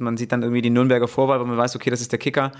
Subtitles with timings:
[0.00, 2.52] man sieht dann irgendwie die Nürnberger Vorwahl, wo man weiß, okay, das ist der Kicker.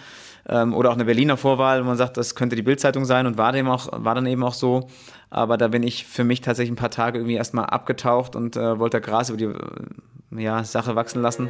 [0.49, 3.39] Ähm, oder auch eine Berliner Vorwahl, wo man sagt, das könnte die Bildzeitung sein und
[3.39, 4.89] war, dem auch, war dann eben auch so.
[5.31, 8.79] Aber da bin ich für mich tatsächlich ein paar Tage irgendwie erstmal abgetaucht und äh,
[8.79, 11.49] wollte Gras über die äh, ja, Sache wachsen lassen.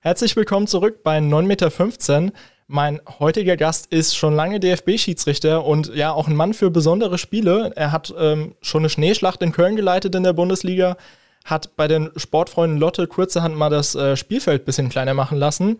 [0.00, 2.32] Herzlich willkommen zurück bei 9,15 Meter.
[2.66, 7.72] Mein heutiger Gast ist schon lange DFB-Schiedsrichter und ja auch ein Mann für besondere Spiele.
[7.76, 10.96] Er hat ähm, schon eine Schneeschlacht in Köln geleitet in der Bundesliga,
[11.44, 15.78] hat bei den Sportfreunden Lotte kurzerhand mal das äh, Spielfeld ein bisschen kleiner machen lassen.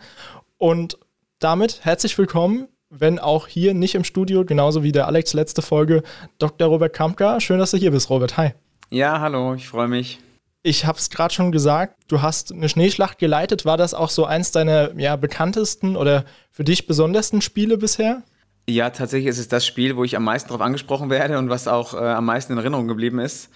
[0.58, 0.98] Und
[1.38, 6.02] damit herzlich willkommen, wenn auch hier nicht im Studio, genauso wie der Alex letzte Folge,
[6.38, 6.68] Dr.
[6.68, 7.40] Robert Kampka.
[7.40, 8.36] Schön, dass du hier bist, Robert.
[8.36, 8.50] Hi.
[8.90, 10.18] Ja, hallo, ich freue mich.
[10.66, 13.66] Ich habe es gerade schon gesagt, du hast eine Schneeschlacht geleitet.
[13.66, 18.22] War das auch so eins deiner ja, bekanntesten oder für dich besondersten Spiele bisher?
[18.66, 21.68] Ja, tatsächlich ist es das Spiel, wo ich am meisten darauf angesprochen werde und was
[21.68, 23.50] auch äh, am meisten in Erinnerung geblieben ist,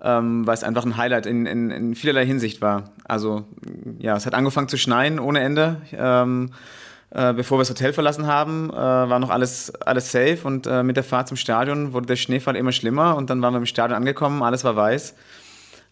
[0.00, 2.92] ähm, weil es einfach ein Highlight in, in, in, vielerlei Hinsicht war.
[3.06, 3.44] Also
[3.98, 5.82] ja, es hat angefangen zu schneien ohne Ende.
[5.92, 6.52] Ähm,
[7.10, 10.84] äh, bevor wir das Hotel verlassen haben, äh, war noch alles, alles safe und äh,
[10.84, 13.66] mit der Fahrt zum Stadion wurde der Schneefall immer schlimmer und dann waren wir im
[13.66, 15.16] Stadion angekommen, alles war weiß.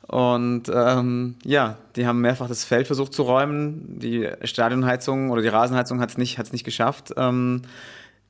[0.07, 3.99] Und ähm, ja, die haben mehrfach das Feld versucht zu räumen.
[4.01, 7.63] Die Stadionheizung oder die Rasenheizung hat es nicht, nicht geschafft, ähm,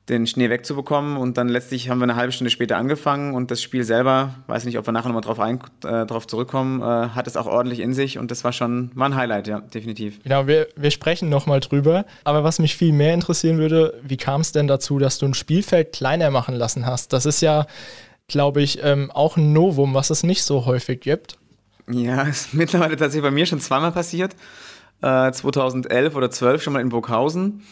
[0.09, 1.17] den Schnee wegzubekommen.
[1.17, 4.65] Und dann letztlich haben wir eine halbe Stunde später angefangen und das Spiel selber, weiß
[4.65, 7.79] nicht, ob wir nachher nochmal drauf, ein, äh, drauf zurückkommen, äh, hat es auch ordentlich
[7.79, 10.21] in sich und das war schon war ein Highlight, ja, definitiv.
[10.23, 12.05] Genau, wir, wir sprechen nochmal drüber.
[12.23, 15.33] Aber was mich viel mehr interessieren würde, wie kam es denn dazu, dass du ein
[15.33, 17.13] Spielfeld kleiner machen lassen hast?
[17.13, 17.65] Das ist ja,
[18.27, 21.37] glaube ich, ähm, auch ein Novum, was es nicht so häufig gibt.
[21.91, 24.35] Ja, ist mittlerweile tatsächlich bei mir schon zweimal passiert.
[25.01, 27.63] Äh, 2011 oder 12 schon mal in Burghausen.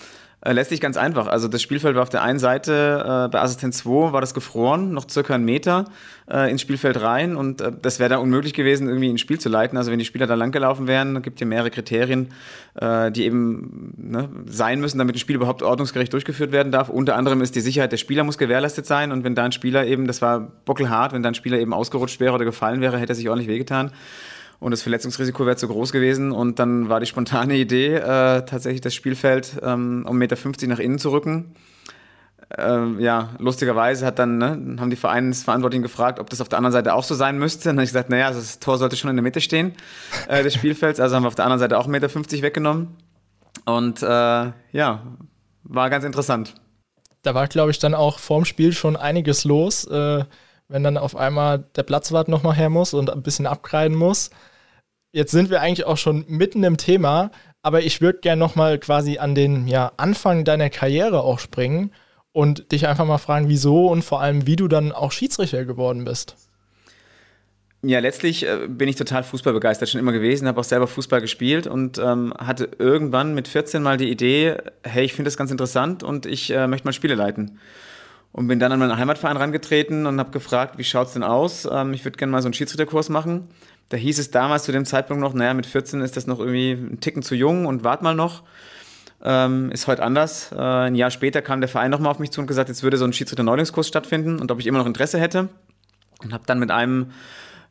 [0.42, 1.28] Äh, letztlich ganz einfach.
[1.28, 4.94] Also das Spielfeld war auf der einen Seite, äh, bei Assistent 2 war das gefroren,
[4.94, 5.86] noch circa einen Meter
[6.32, 9.50] äh, ins Spielfeld rein und äh, das wäre da unmöglich gewesen, irgendwie ein Spiel zu
[9.50, 9.78] leiten.
[9.78, 12.30] Also wenn die Spieler da langgelaufen wären, gibt ja mehrere Kriterien,
[12.76, 16.88] äh, die eben ne, sein müssen, damit ein Spiel überhaupt ordnungsgerecht durchgeführt werden darf.
[16.88, 19.86] Unter anderem ist die Sicherheit der Spieler muss gewährleistet sein und wenn da ein Spieler
[19.86, 23.12] eben, das war bockelhart, wenn da ein Spieler eben ausgerutscht wäre oder gefallen wäre, hätte
[23.12, 23.92] er sich ordentlich wehgetan
[24.60, 26.32] und das Verletzungsrisiko wäre zu groß gewesen.
[26.32, 30.80] Und dann war die spontane Idee, äh, tatsächlich das Spielfeld ähm, um 1,50 Meter nach
[30.80, 31.56] innen zu rücken.
[32.58, 36.74] Äh, ja, lustigerweise hat dann, ne, haben die Vereinsverantwortlichen gefragt, ob das auf der anderen
[36.74, 37.70] Seite auch so sein müsste.
[37.70, 39.74] Und dann habe ich gesagt, naja, also das Tor sollte schon in der Mitte stehen
[40.28, 41.00] äh, des Spielfelds.
[41.00, 42.98] Also haben wir auf der anderen Seite auch 1,50 Meter weggenommen.
[43.66, 45.04] Und äh, ja,
[45.64, 46.56] war ganz interessant.
[47.22, 50.24] Da war, glaube ich, dann auch vorm Spiel schon einiges los, äh,
[50.70, 54.32] wenn dann auf einmal der Platzwart nochmal her muss und ein bisschen abkreiden muss
[55.12, 57.32] jetzt sind wir eigentlich auch schon mitten im Thema,
[57.62, 61.92] aber ich würde gerne nochmal quasi an den ja, Anfang deiner Karriere auch springen
[62.32, 66.06] und dich einfach mal fragen, wieso und vor allem, wie du dann auch Schiedsrichter geworden
[66.06, 66.36] bist.
[67.82, 71.66] Ja, letztlich äh, bin ich total fußballbegeistert schon immer gewesen, habe auch selber Fußball gespielt
[71.66, 76.04] und ähm, hatte irgendwann mit 14 mal die Idee, hey, ich finde das ganz interessant
[76.04, 77.60] und ich äh, möchte mal Spiele leiten.
[78.32, 81.68] Und bin dann an meinen Heimatverein rangetreten und habe gefragt, wie schaut es denn aus?
[81.72, 83.48] Ähm, ich würde gerne mal so einen Schiedsrichterkurs machen.
[83.90, 86.72] Da hieß es damals zu dem Zeitpunkt noch, naja, mit 14 ist das noch irgendwie
[86.72, 88.44] ein Ticken zu jung und wart mal noch.
[89.22, 90.52] Ähm, ist heute anders.
[90.52, 92.98] Äh, ein Jahr später kam der Verein nochmal auf mich zu und gesagt, jetzt würde
[92.98, 95.50] so ein Schiedsrichter-Neulingskurs stattfinden und ob ich immer noch Interesse hätte.
[96.24, 97.12] Und habe dann mit einem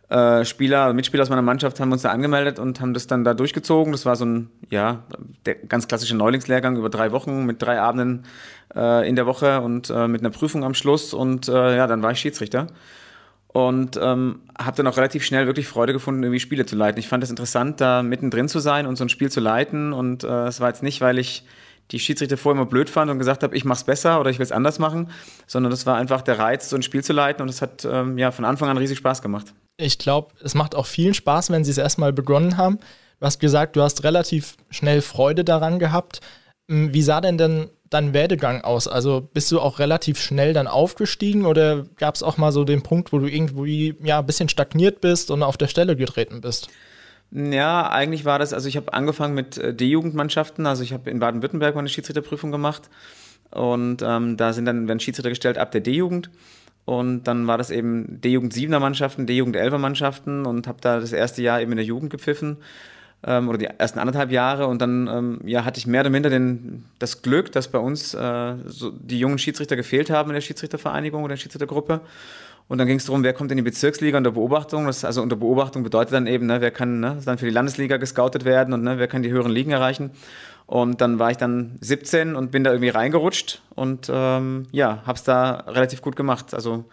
[0.09, 3.35] äh, Spieler, Mitspieler aus meiner Mannschaft haben uns da angemeldet und haben das dann da
[3.35, 3.93] durchgezogen.
[3.93, 5.05] Das war so ein, ja,
[5.47, 8.25] der ganz klassische Neulingslehrgang über drei Wochen mit drei Abenden
[8.75, 12.03] äh, in der Woche und äh, mit einer Prüfung am Schluss und äh, ja, dann
[12.03, 12.67] war ich Schiedsrichter
[13.49, 16.99] und ähm, habe dann auch relativ schnell wirklich Freude gefunden, irgendwie Spiele zu leiten.
[16.99, 19.93] Ich fand es interessant, da mittendrin zu sein und so ein Spiel zu leiten.
[19.93, 21.45] Und äh, es war jetzt nicht, weil ich
[21.91, 24.45] die Schiedsrichter vorher immer blöd fand und gesagt habe, ich mach's besser oder ich will
[24.45, 25.11] es anders machen,
[25.47, 28.19] sondern das war einfach der Reiz, so ein Spiel zu leiten und es hat ähm,
[28.19, 29.55] ja von Anfang an riesig Spaß gemacht.
[29.79, 32.79] Ich glaube, es macht auch vielen Spaß, wenn sie es erstmal begonnen haben.
[33.21, 36.21] Du hast gesagt, du hast relativ schnell Freude daran gehabt.
[36.69, 38.87] Hm, wie sah denn denn dein Werdegang aus?
[38.87, 42.83] Also bist du auch relativ schnell dann aufgestiegen oder gab es auch mal so den
[42.83, 46.69] Punkt, wo du irgendwie ja, ein bisschen stagniert bist und auf der Stelle getreten bist?
[47.31, 51.19] Ja, eigentlich war das, also ich habe angefangen mit äh, D-Jugendmannschaften, also ich habe in
[51.19, 52.89] Baden-Württemberg meine Schiedsrichterprüfung gemacht
[53.51, 56.31] und ähm, da sind dann werden Schiedsrichter gestellt ab der D-Jugend
[56.87, 61.13] und dann war das eben D-Jugend 7er Mannschaften, D-Jugend 11er Mannschaften und habe da das
[61.13, 62.59] erste Jahr eben in der Jugend gepfiffen
[63.25, 66.31] ähm, oder die ersten anderthalb Jahre und dann ähm, ja, hatte ich mehr oder minder
[66.31, 70.41] den, das Glück, dass bei uns äh, so die jungen Schiedsrichter gefehlt haben in der
[70.41, 72.01] Schiedsrichtervereinigung oder der Schiedsrichtergruppe.
[72.69, 74.87] Und dann ging es darum, wer kommt in die Bezirksliga unter Beobachtung.
[74.87, 77.97] Das, also unter Beobachtung bedeutet dann eben, ne, wer kann ne, dann für die Landesliga
[77.97, 80.11] gescoutet werden und ne, wer kann die höheren Ligen erreichen.
[80.67, 85.17] Und dann war ich dann 17 und bin da irgendwie reingerutscht und ähm, ja, habe
[85.17, 86.53] es da relativ gut gemacht.
[86.53, 86.85] Also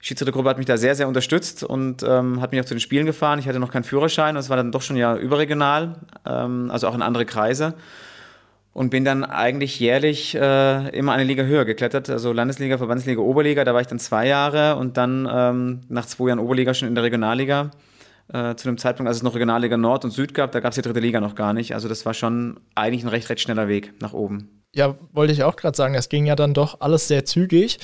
[0.00, 3.06] Schiedsrichtergruppe hat mich da sehr, sehr unterstützt und ähm, hat mich auch zu den Spielen
[3.06, 3.38] gefahren.
[3.38, 6.88] Ich hatte noch keinen Führerschein und es war dann doch schon ja überregional, ähm, also
[6.88, 7.74] auch in andere Kreise.
[8.72, 13.64] Und bin dann eigentlich jährlich äh, immer eine Liga höher geklettert, also Landesliga, Verbandsliga, Oberliga.
[13.64, 16.94] Da war ich dann zwei Jahre und dann ähm, nach zwei Jahren Oberliga schon in
[16.94, 17.72] der Regionalliga
[18.32, 20.76] äh, zu dem Zeitpunkt, als es noch Regionalliga Nord und Süd gab, da gab es
[20.76, 21.74] die dritte Liga noch gar nicht.
[21.74, 24.62] Also das war schon eigentlich ein recht, recht schneller Weg nach oben.
[24.74, 27.78] Ja, wollte ich auch gerade sagen, das ging ja dann doch alles sehr zügig.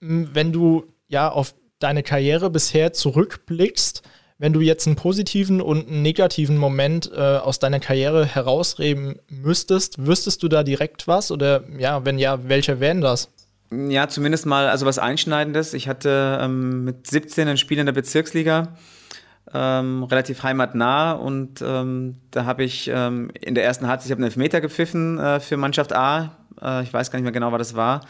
[0.00, 4.02] Wenn du ja auf deine Karriere bisher zurückblickst,
[4.38, 10.04] wenn du jetzt einen positiven und einen negativen Moment äh, aus deiner Karriere herausreden müsstest,
[10.04, 11.30] wüsstest du da direkt was?
[11.30, 13.28] Oder ja, wenn ja, welche wären das?
[13.70, 15.74] Ja, zumindest mal, also was Einschneidendes.
[15.74, 18.76] Ich hatte ähm, mit 17 ein Spiel in der Bezirksliga
[19.52, 24.20] ähm, relativ heimatnah und ähm, da habe ich ähm, in der ersten Halbzeit, ich habe
[24.20, 27.58] einen Elfmeter gepfiffen äh, für Mannschaft A, äh, ich weiß gar nicht mehr genau, was
[27.58, 28.02] das war.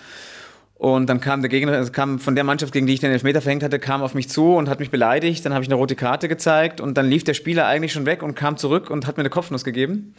[0.83, 3.41] Und dann kam der Gegner, also kam von der Mannschaft, gegen die ich den Elfmeter
[3.41, 5.47] verhängt hatte, kam auf mich zu und hat mich beleidigt.
[5.47, 8.21] Dann habe ich eine rote Karte gezeigt und dann lief der Spieler eigentlich schon weg
[8.21, 10.17] und kam zurück und hat mir eine Kopfnuss gegeben.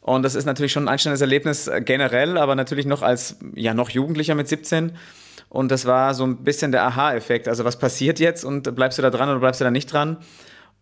[0.00, 3.90] Und das ist natürlich schon ein einstellendes Erlebnis generell, aber natürlich noch als ja noch
[3.90, 4.92] Jugendlicher mit 17.
[5.50, 7.46] Und das war so ein bisschen der Aha-Effekt.
[7.46, 10.16] Also was passiert jetzt und bleibst du da dran oder bleibst du da nicht dran?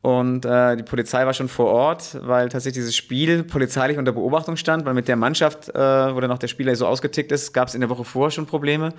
[0.00, 4.56] Und äh, die Polizei war schon vor Ort, weil tatsächlich dieses Spiel polizeilich unter Beobachtung
[4.56, 7.68] stand, weil mit der Mannschaft, äh, wo dann noch der Spieler so ausgetickt ist, gab
[7.68, 8.92] es in der Woche vorher schon Probleme.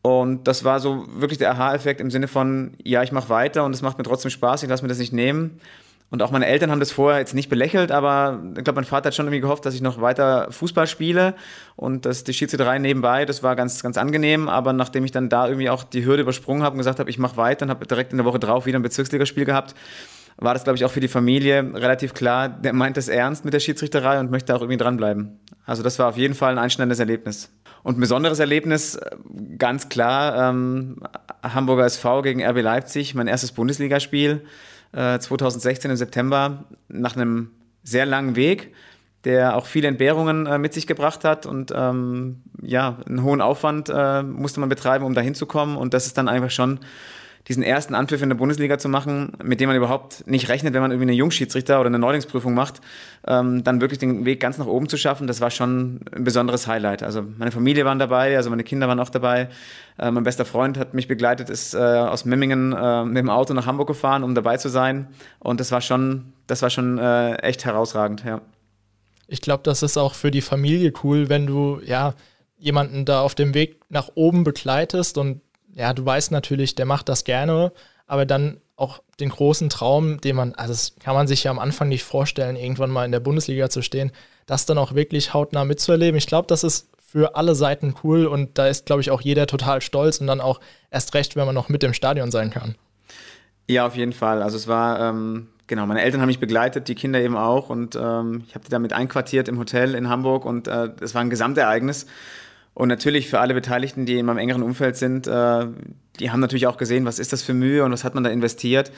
[0.00, 3.74] Und das war so wirklich der Aha-Effekt im Sinne von, ja, ich mache weiter und
[3.74, 5.60] es macht mir trotzdem Spaß, ich lasse mir das nicht nehmen.
[6.10, 9.08] Und auch meine Eltern haben das vorher jetzt nicht belächelt, aber ich glaube, mein Vater
[9.08, 11.34] hat schon irgendwie gehofft, dass ich noch weiter Fußball spiele
[11.76, 14.48] und dass die Schiedsrichterei nebenbei, das war ganz, ganz angenehm.
[14.48, 17.18] Aber nachdem ich dann da irgendwie auch die Hürde übersprungen habe und gesagt habe, ich
[17.18, 19.74] mache weiter und habe direkt in der Woche drauf wieder ein Bezirksligaspiel gehabt,
[20.38, 23.52] war das, glaube ich, auch für die Familie relativ klar, der meint es ernst mit
[23.52, 25.38] der Schiedsrichterei und möchte auch irgendwie dranbleiben.
[25.66, 27.50] Also das war auf jeden Fall ein einschneidendes Erlebnis.
[27.82, 28.98] Und ein besonderes Erlebnis,
[29.58, 30.96] ganz klar, ähm,
[31.42, 34.44] Hamburger SV gegen RB Leipzig, mein erstes Bundesligaspiel.
[34.92, 37.50] 2016 äh, im September nach einem
[37.82, 38.74] sehr langen Weg,
[39.24, 43.90] der auch viele Entbehrungen äh, mit sich gebracht hat und ähm, ja, einen hohen Aufwand
[43.92, 45.76] äh, musste man betreiben, um da hinzukommen.
[45.76, 46.80] Und das ist dann einfach schon
[47.48, 50.82] diesen ersten Anpfiff in der Bundesliga zu machen, mit dem man überhaupt nicht rechnet, wenn
[50.82, 52.80] man irgendwie eine Jungschiedsrichter oder eine Neulingsprüfung macht,
[53.26, 56.66] ähm, dann wirklich den Weg ganz nach oben zu schaffen, das war schon ein besonderes
[56.66, 57.02] Highlight.
[57.02, 59.48] Also meine Familie waren dabei, also meine Kinder waren auch dabei.
[59.98, 63.54] Äh, mein bester Freund hat mich begleitet, ist äh, aus Memmingen äh, mit dem Auto
[63.54, 65.08] nach Hamburg gefahren, um dabei zu sein.
[65.38, 68.42] Und das war schon, das war schon äh, echt herausragend, ja.
[69.26, 72.14] Ich glaube, das ist auch für die Familie cool, wenn du ja
[72.56, 75.42] jemanden da auf dem Weg nach oben begleitest und
[75.74, 77.72] ja, du weißt natürlich, der macht das gerne,
[78.06, 81.58] aber dann auch den großen Traum, den man, also das kann man sich ja am
[81.58, 84.12] Anfang nicht vorstellen, irgendwann mal in der Bundesliga zu stehen,
[84.46, 86.16] das dann auch wirklich hautnah mitzuerleben.
[86.16, 89.46] Ich glaube, das ist für alle Seiten cool und da ist, glaube ich, auch jeder
[89.46, 90.60] total stolz und dann auch
[90.90, 92.76] erst recht, wenn man noch mit im Stadion sein kann.
[93.66, 94.42] Ja, auf jeden Fall.
[94.42, 97.96] Also es war, ähm, genau, meine Eltern haben mich begleitet, die Kinder eben auch und
[97.96, 101.30] ähm, ich habe die damit einquartiert im Hotel in Hamburg und äh, es war ein
[101.30, 102.06] Gesamtereignis.
[102.78, 105.66] Und natürlich für alle Beteiligten, die in meinem engeren Umfeld sind, äh,
[106.20, 108.30] die haben natürlich auch gesehen, was ist das für Mühe und was hat man da
[108.30, 108.92] investiert.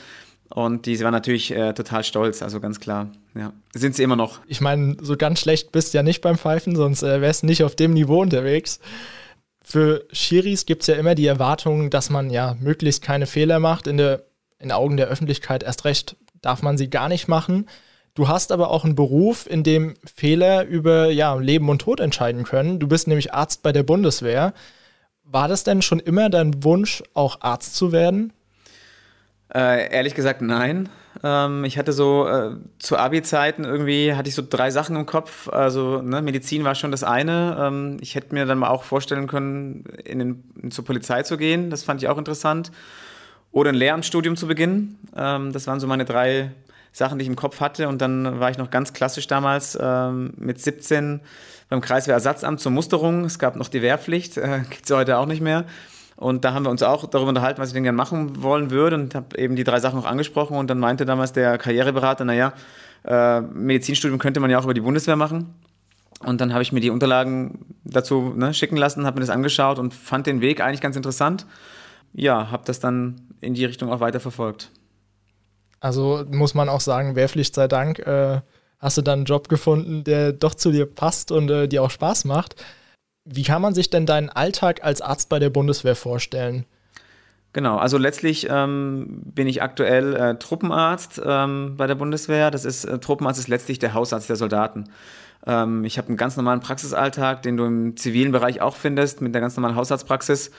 [0.49, 3.11] Und die waren natürlich äh, total stolz, also ganz klar.
[3.33, 3.53] Ja.
[3.73, 4.39] Sind sie immer noch.
[4.45, 7.47] Ich meine, so ganz schlecht bist du ja nicht beim Pfeifen, sonst äh, wärst du
[7.47, 8.79] nicht auf dem Niveau unterwegs.
[9.63, 13.87] Für Schiris gibt es ja immer die Erwartung, dass man ja möglichst keine Fehler macht.
[13.87, 14.25] In, der,
[14.59, 17.65] in Augen der Öffentlichkeit erst recht darf man sie gar nicht machen.
[18.13, 22.43] Du hast aber auch einen Beruf, in dem Fehler über ja, Leben und Tod entscheiden
[22.43, 22.79] können.
[22.79, 24.53] Du bist nämlich Arzt bei der Bundeswehr.
[25.23, 28.33] War das denn schon immer dein Wunsch, auch Arzt zu werden?
[29.53, 30.89] Äh, ehrlich gesagt, nein.
[31.23, 35.47] Ähm, ich hatte so äh, zu Abi-Zeiten irgendwie hatte ich so drei Sachen im Kopf.
[35.47, 37.57] Also ne, Medizin war schon das eine.
[37.59, 41.69] Ähm, ich hätte mir dann mal auch vorstellen können, in den, zur Polizei zu gehen.
[41.69, 42.71] Das fand ich auch interessant.
[43.51, 44.99] Oder ein Lehramtsstudium zu beginnen.
[45.15, 46.51] Ähm, das waren so meine drei
[46.91, 47.87] Sachen, die ich im Kopf hatte.
[47.87, 51.21] Und dann war ich noch ganz klassisch damals ähm, mit 17
[51.69, 53.25] beim Kreiswehrersatzamt zur Musterung.
[53.25, 55.65] Es gab noch die Wehrpflicht, äh, gibt es heute auch nicht mehr.
[56.17, 58.95] Und da haben wir uns auch darüber unterhalten, was ich denn gerne machen wollen würde
[58.95, 60.55] und habe eben die drei Sachen noch angesprochen.
[60.55, 62.53] Und dann meinte damals der Karriereberater, naja,
[63.03, 65.55] äh, Medizinstudium könnte man ja auch über die Bundeswehr machen.
[66.19, 69.79] Und dann habe ich mir die Unterlagen dazu ne, schicken lassen, habe mir das angeschaut
[69.79, 71.47] und fand den Weg eigentlich ganz interessant.
[72.13, 74.69] Ja, habe das dann in die Richtung auch weiter verfolgt.
[75.81, 78.39] Also muss man auch sagen, Wehrpflicht sei Dank, äh,
[78.79, 81.91] hast du dann einen Job gefunden, der doch zu dir passt und äh, dir auch
[81.91, 82.55] Spaß macht.
[83.25, 86.65] Wie kann man sich denn deinen Alltag als Arzt bei der Bundeswehr vorstellen?
[87.53, 92.49] Genau, also letztlich ähm, bin ich aktuell äh, Truppenarzt ähm, bei der Bundeswehr.
[92.49, 94.85] Das ist äh, Truppenarzt ist letztlich der Hausarzt der Soldaten.
[95.45, 99.33] Ähm, ich habe einen ganz normalen Praxisalltag, den du im zivilen Bereich auch findest, mit
[99.33, 100.51] der ganz normalen Hausarztpraxis.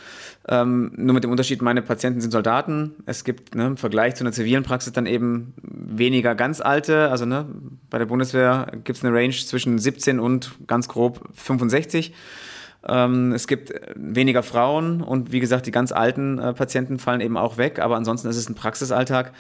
[0.49, 2.97] Ähm, nur mit dem Unterschied, meine Patienten sind Soldaten.
[3.07, 7.11] Es gibt ne, im Vergleich zu einer zivilen Praxis dann eben weniger ganz alte.
[7.11, 7.47] Also ne,
[7.91, 12.13] bei der Bundeswehr gibt es eine Range zwischen 17 und ganz grob 65.
[12.89, 17.37] Ähm, es gibt weniger Frauen und wie gesagt, die ganz alten äh, Patienten fallen eben
[17.37, 17.79] auch weg.
[17.79, 19.33] Aber ansonsten ist es ein Praxisalltag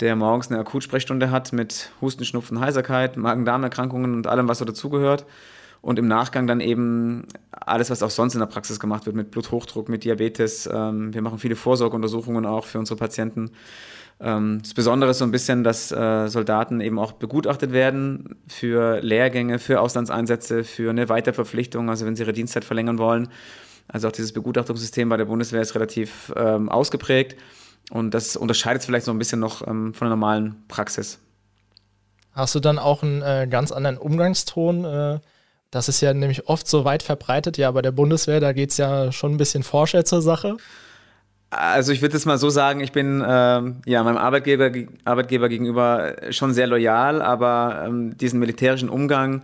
[0.00, 5.26] der morgens eine Akutsprechstunde hat mit Husten, Schnupfen, Heiserkeit, Magen-Darm-Erkrankungen und allem, was so dazugehört.
[5.82, 9.30] Und im Nachgang dann eben alles, was auch sonst in der Praxis gemacht wird, mit
[9.30, 10.68] Bluthochdruck, mit Diabetes.
[10.70, 13.50] Ähm, wir machen viele Vorsorgeuntersuchungen auch für unsere Patienten.
[14.20, 19.00] Ähm, das Besondere ist so ein bisschen, dass äh, Soldaten eben auch begutachtet werden für
[19.00, 23.28] Lehrgänge, für Auslandseinsätze, für eine Weiterverpflichtung, also wenn sie ihre Dienstzeit verlängern wollen.
[23.88, 27.36] Also auch dieses Begutachtungssystem bei der Bundeswehr ist relativ ähm, ausgeprägt.
[27.90, 31.18] Und das unterscheidet es vielleicht so ein bisschen noch ähm, von der normalen Praxis.
[32.32, 34.84] Hast du dann auch einen äh, ganz anderen Umgangston?
[34.84, 35.18] Äh,
[35.70, 37.56] das ist ja nämlich oft so weit verbreitet.
[37.56, 40.56] Ja, bei der Bundeswehr, da geht es ja schon ein bisschen forscher zur Sache.
[41.50, 44.70] Also ich würde es mal so sagen, ich bin ähm, ja meinem Arbeitgeber,
[45.04, 49.42] Arbeitgeber gegenüber schon sehr loyal, aber ähm, diesen militärischen Umgang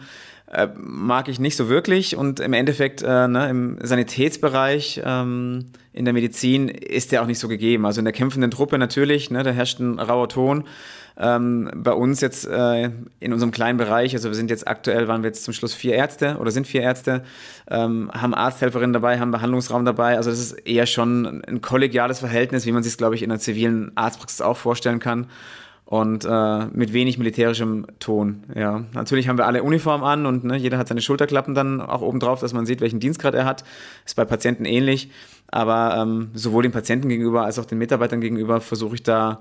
[0.52, 2.16] äh, mag ich nicht so wirklich.
[2.16, 7.38] Und im Endeffekt äh, ne, im Sanitätsbereich, ähm, in der Medizin ist der auch nicht
[7.38, 7.86] so gegeben.
[7.86, 10.64] Also in der kämpfenden Truppe natürlich, ne, da herrscht ein rauer Ton.
[11.18, 15.22] Ähm, bei uns jetzt äh, in unserem kleinen Bereich, also wir sind jetzt aktuell, waren
[15.22, 17.24] wir jetzt zum Schluss vier Ärzte oder sind vier Ärzte,
[17.70, 20.18] ähm, haben Arzthelferinnen dabei, haben Behandlungsraum dabei.
[20.18, 23.30] Also das ist eher schon ein kollegiales Verhältnis, wie man sich es, glaube ich, in
[23.30, 25.26] einer zivilen Arztpraxis auch vorstellen kann
[25.86, 28.42] und äh, mit wenig militärischem Ton.
[28.54, 32.02] Ja, natürlich haben wir alle Uniform an und ne, jeder hat seine Schulterklappen dann auch
[32.02, 33.62] oben drauf, dass man sieht, welchen Dienstgrad er hat.
[34.04, 35.10] Ist bei Patienten ähnlich,
[35.46, 39.38] aber ähm, sowohl den Patienten gegenüber als auch den Mitarbeitern gegenüber versuche ich da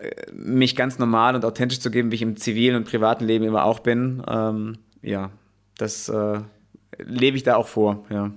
[0.00, 3.44] äh, mich ganz normal und authentisch zu geben, wie ich im zivilen und privaten Leben
[3.44, 4.22] immer auch bin.
[4.28, 5.30] Ähm, ja,
[5.76, 6.38] das äh,
[6.98, 8.04] lebe ich da auch vor.
[8.10, 8.30] Ja.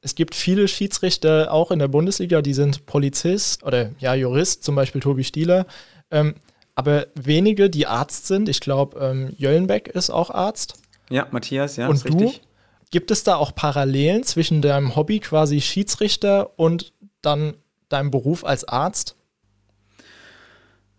[0.00, 4.74] Es gibt viele Schiedsrichter auch in der Bundesliga, die sind Polizist oder ja Jurist, zum
[4.74, 5.66] Beispiel Tobi Stieler.
[6.10, 6.34] Ähm,
[6.74, 8.48] aber wenige, die Arzt sind.
[8.48, 10.74] Ich glaube, ähm, Jöllenbeck ist auch Arzt.
[11.10, 12.42] Ja, Matthias, ja, und ist du, richtig.
[12.90, 17.54] Gibt es da auch Parallelen zwischen deinem Hobby quasi Schiedsrichter und dann
[17.88, 19.16] deinem Beruf als Arzt?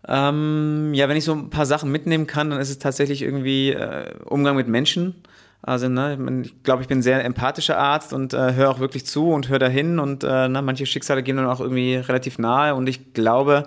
[0.06, 3.70] Ähm, ja, wenn ich so ein paar Sachen mitnehmen kann, dann ist es tatsächlich irgendwie
[3.70, 5.22] äh, Umgang mit Menschen.
[5.62, 9.06] Also, ne, ich glaube, ich bin ein sehr empathischer Arzt und äh, höre auch wirklich
[9.06, 12.74] zu und höre dahin und äh, na, manche Schicksale gehen dann auch irgendwie relativ nahe
[12.74, 13.64] und ich glaube,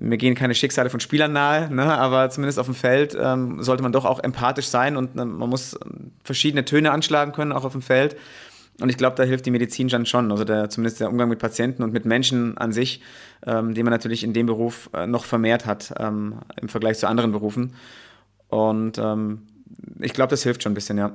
[0.00, 1.82] mir gehen keine Schicksale von Spielern nahe, ne?
[1.96, 5.48] aber zumindest auf dem Feld ähm, sollte man doch auch empathisch sein und äh, man
[5.48, 5.78] muss
[6.24, 8.16] verschiedene Töne anschlagen können, auch auf dem Feld.
[8.80, 11.40] Und ich glaube, da hilft die Medizin dann schon, also der, zumindest der Umgang mit
[11.40, 13.00] Patienten und mit Menschen an sich,
[13.44, 17.08] ähm, den man natürlich in dem Beruf äh, noch vermehrt hat ähm, im Vergleich zu
[17.08, 17.74] anderen Berufen.
[18.46, 19.48] Und ähm,
[20.00, 21.12] ich glaube, das hilft schon ein bisschen, ja.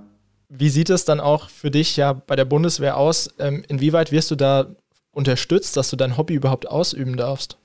[0.50, 3.34] Wie sieht es dann auch für dich ja bei der Bundeswehr aus?
[3.40, 4.75] Ähm, inwieweit wirst du da
[5.12, 7.58] unterstützt, dass du dein Hobby überhaupt ausüben darfst?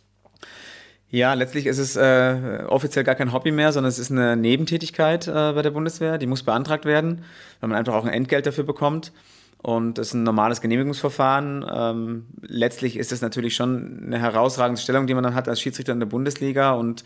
[1.11, 5.27] Ja, letztlich ist es äh, offiziell gar kein Hobby mehr, sondern es ist eine Nebentätigkeit
[5.27, 6.19] äh, bei der Bundeswehr.
[6.19, 7.25] Die muss beantragt werden,
[7.61, 9.13] weil man einfach auch ein Entgelt dafür bekommt.
[9.61, 11.67] Und das ist ein normales Genehmigungsverfahren.
[11.75, 15.93] Ähm, letztlich ist es natürlich schon eine herausragende Stellung, die man dann hat als Schiedsrichter
[15.93, 16.73] in der Bundesliga.
[16.73, 17.05] Und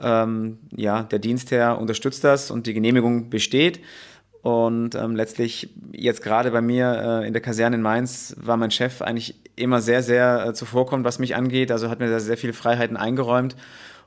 [0.00, 3.80] ähm, ja, der Dienstherr unterstützt das und die Genehmigung besteht.
[4.42, 8.70] Und ähm, letztlich, jetzt gerade bei mir äh, in der Kaserne in Mainz, war mein
[8.70, 11.70] Chef eigentlich immer sehr, sehr äh, zuvorkommend, was mich angeht.
[11.70, 13.54] Also hat mir da sehr viele Freiheiten eingeräumt.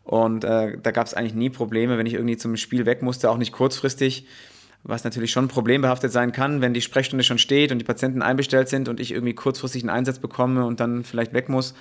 [0.04, 3.30] Und äh, da gab es eigentlich nie Probleme, wenn ich irgendwie zum Spiel weg musste,
[3.30, 4.26] auch nicht kurzfristig.
[4.86, 8.68] Was natürlich schon problembehaftet sein kann, wenn die Sprechstunde schon steht und die Patienten einbestellt
[8.68, 11.74] sind und ich irgendwie kurzfristig einen Einsatz bekomme und dann vielleicht weg muss.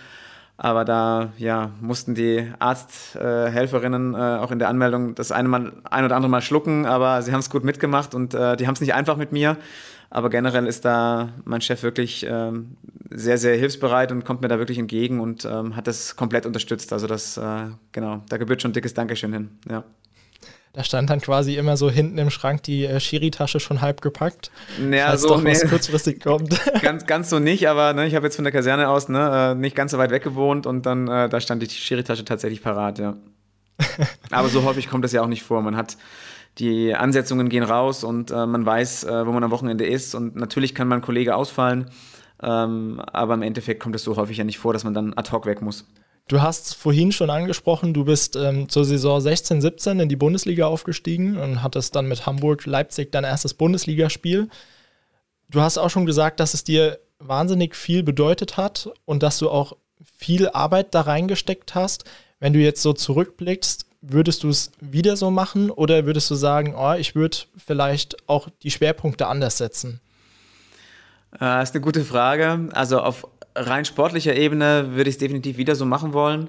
[0.56, 5.72] Aber da ja, mussten die Arzthelferinnen äh, äh, auch in der Anmeldung das eine, mal,
[5.90, 8.74] ein oder andere Mal schlucken, aber sie haben es gut mitgemacht und äh, die haben
[8.74, 9.56] es nicht einfach mit mir.
[10.10, 12.76] Aber generell ist da mein Chef wirklich ähm,
[13.10, 16.92] sehr, sehr hilfsbereit und kommt mir da wirklich entgegen und ähm, hat das komplett unterstützt.
[16.92, 19.58] Also das, äh, genau, da gebührt schon ein dickes Dankeschön hin.
[19.70, 19.84] Ja.
[20.74, 24.50] Da stand dann quasi immer so hinten im Schrank die äh, Schiri-Tasche schon halb gepackt.
[24.90, 25.50] Ja, so doch nee.
[25.50, 26.58] was kurzfristig kommt.
[26.82, 29.54] ganz, ganz so nicht, aber ne, ich habe jetzt von der Kaserne aus ne, äh,
[29.54, 32.98] nicht ganz so weit weg gewohnt und dann äh, da stand die Schiri-Tasche tatsächlich parat,
[32.98, 33.16] ja.
[34.30, 35.60] aber so häufig kommt das ja auch nicht vor.
[35.60, 35.98] Man hat
[36.58, 40.36] die Ansetzungen gehen raus und äh, man weiß, äh, wo man am Wochenende ist und
[40.36, 41.90] natürlich kann man ein Kollege ausfallen,
[42.42, 45.30] ähm, aber im Endeffekt kommt es so häufig ja nicht vor, dass man dann ad
[45.32, 45.86] hoc weg muss.
[46.28, 50.66] Du hast vorhin schon angesprochen, du bist ähm, zur Saison 16, 17 in die Bundesliga
[50.66, 54.48] aufgestiegen und hattest dann mit Hamburg, Leipzig dein erstes Bundesligaspiel.
[55.50, 59.50] Du hast auch schon gesagt, dass es dir wahnsinnig viel bedeutet hat und dass du
[59.50, 59.76] auch
[60.16, 62.04] viel Arbeit da reingesteckt hast.
[62.40, 66.74] Wenn du jetzt so zurückblickst, würdest du es wieder so machen oder würdest du sagen,
[66.76, 70.00] oh, ich würde vielleicht auch die Schwerpunkte anders setzen?
[71.32, 72.68] Das äh, ist eine gute Frage.
[72.72, 76.48] Also auf rein sportlicher Ebene würde ich es definitiv wieder so machen wollen.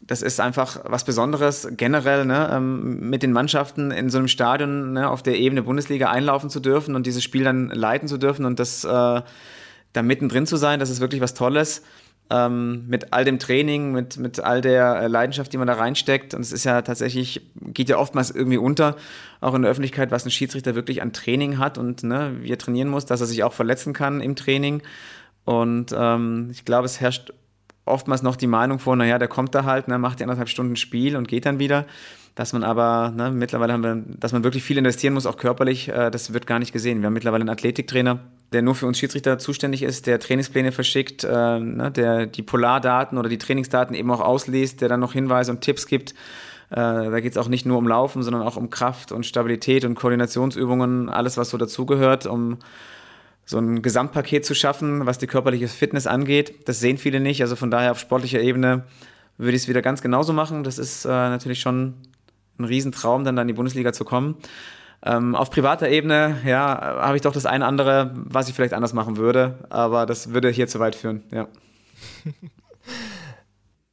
[0.00, 4.92] Das ist einfach was Besonderes, generell ne, ähm, mit den Mannschaften in so einem Stadion
[4.92, 8.44] ne, auf der Ebene Bundesliga einlaufen zu dürfen und dieses Spiel dann leiten zu dürfen
[8.44, 9.22] und das äh,
[9.94, 11.82] da mittendrin zu sein, das ist wirklich was Tolles
[12.30, 16.34] ähm, mit all dem Training, mit, mit all der äh, Leidenschaft, die man da reinsteckt.
[16.34, 18.96] Und es ist ja tatsächlich, geht ja oftmals irgendwie unter,
[19.40, 22.58] auch in der Öffentlichkeit, was ein Schiedsrichter wirklich an Training hat und ne, wie er
[22.58, 24.82] trainieren muss, dass er sich auch verletzen kann im Training.
[25.44, 27.32] Und ähm, ich glaube, es herrscht
[27.84, 30.76] oftmals noch die Meinung vor, naja, der kommt da halt, ne, macht die anderthalb Stunden
[30.76, 31.86] Spiel und geht dann wieder.
[32.34, 35.88] Dass man aber, ne, mittlerweile haben wir, dass man wirklich viel investieren muss, auch körperlich,
[35.88, 37.00] äh, das wird gar nicht gesehen.
[37.00, 38.18] Wir haben mittlerweile einen Athletiktrainer,
[38.52, 43.18] der nur für uns Schiedsrichter zuständig ist, der Trainingspläne verschickt, äh, ne, der die Polardaten
[43.18, 46.14] oder die Trainingsdaten eben auch ausliest, der dann noch Hinweise und Tipps gibt.
[46.70, 49.84] Äh, da geht es auch nicht nur um Laufen, sondern auch um Kraft und Stabilität
[49.84, 52.58] und Koordinationsübungen, alles, was so dazugehört, um
[53.46, 56.68] so ein Gesamtpaket zu schaffen, was die körperliche Fitness angeht.
[56.68, 57.42] Das sehen viele nicht.
[57.42, 58.84] Also von daher auf sportlicher Ebene
[59.36, 60.64] würde ich es wieder ganz genauso machen.
[60.64, 61.94] Das ist äh, natürlich schon
[62.58, 64.36] ein Riesentraum, dann, dann in die Bundesliga zu kommen.
[65.02, 68.94] Ähm, auf privater Ebene, ja, habe ich doch das eine andere, was ich vielleicht anders
[68.94, 71.46] machen würde, aber das würde hier zu weit führen, ja.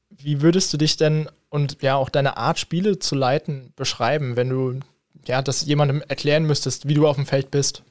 [0.10, 4.50] Wie würdest du dich denn und ja auch deine Art, Spiele zu leiten, beschreiben, wenn
[4.50, 4.80] du
[5.26, 7.84] ja das jemandem erklären müsstest, wie du auf dem Feld bist?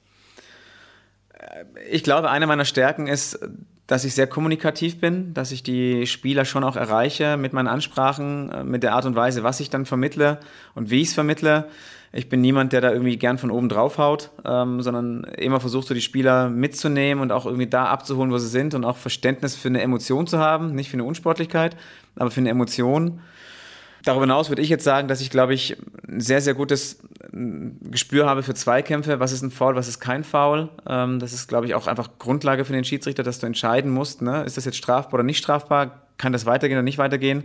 [1.91, 3.39] Ich glaube, eine meiner Stärken ist,
[3.87, 8.51] dass ich sehr kommunikativ bin, dass ich die Spieler schon auch erreiche mit meinen Ansprachen,
[8.51, 10.39] äh, mit der Art und Weise, was ich dann vermittle
[10.77, 11.69] und wie ich es vermittle.
[12.13, 15.89] Ich bin niemand, der da irgendwie gern von oben drauf haut, ähm, sondern immer versucht,
[15.89, 19.57] so die Spieler mitzunehmen und auch irgendwie da abzuholen, wo sie sind und auch Verständnis
[19.57, 21.77] für eine Emotion zu haben, nicht für eine Unsportlichkeit,
[22.15, 23.21] aber für eine Emotion.
[24.05, 25.77] Darüber hinaus würde ich jetzt sagen, dass ich, glaube ich,
[26.09, 27.01] ein sehr, sehr gutes
[27.33, 29.21] Gespür habe für Zweikämpfe.
[29.21, 30.71] Was ist ein Foul, was ist kein Foul?
[30.89, 34.23] Ähm, das ist, glaube ich, auch einfach Grundlage für den Schiedsrichter, dass du entscheiden musst,
[34.23, 34.43] ne?
[34.45, 36.07] ist das jetzt strafbar oder nicht strafbar?
[36.19, 37.45] Kann das weitergehen oder nicht weitergehen?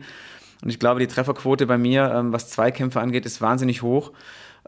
[0.64, 4.14] Und ich glaube, die Trefferquote bei mir, ähm, was Zweikämpfe angeht, ist wahnsinnig hoch.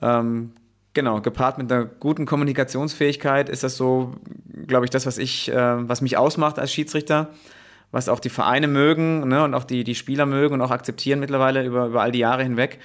[0.01, 0.51] Ähm,
[0.93, 4.15] genau, gepaart mit einer guten Kommunikationsfähigkeit ist das so,
[4.67, 7.29] glaube ich, das, was ich, äh, was mich ausmacht als Schiedsrichter,
[7.91, 11.19] was auch die Vereine mögen ne, und auch die, die Spieler mögen und auch akzeptieren
[11.19, 12.79] mittlerweile über, über all die Jahre hinweg.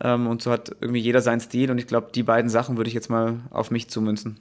[0.00, 2.88] Ähm, und so hat irgendwie jeder seinen Stil und ich glaube, die beiden Sachen würde
[2.88, 4.40] ich jetzt mal auf mich zumünzen.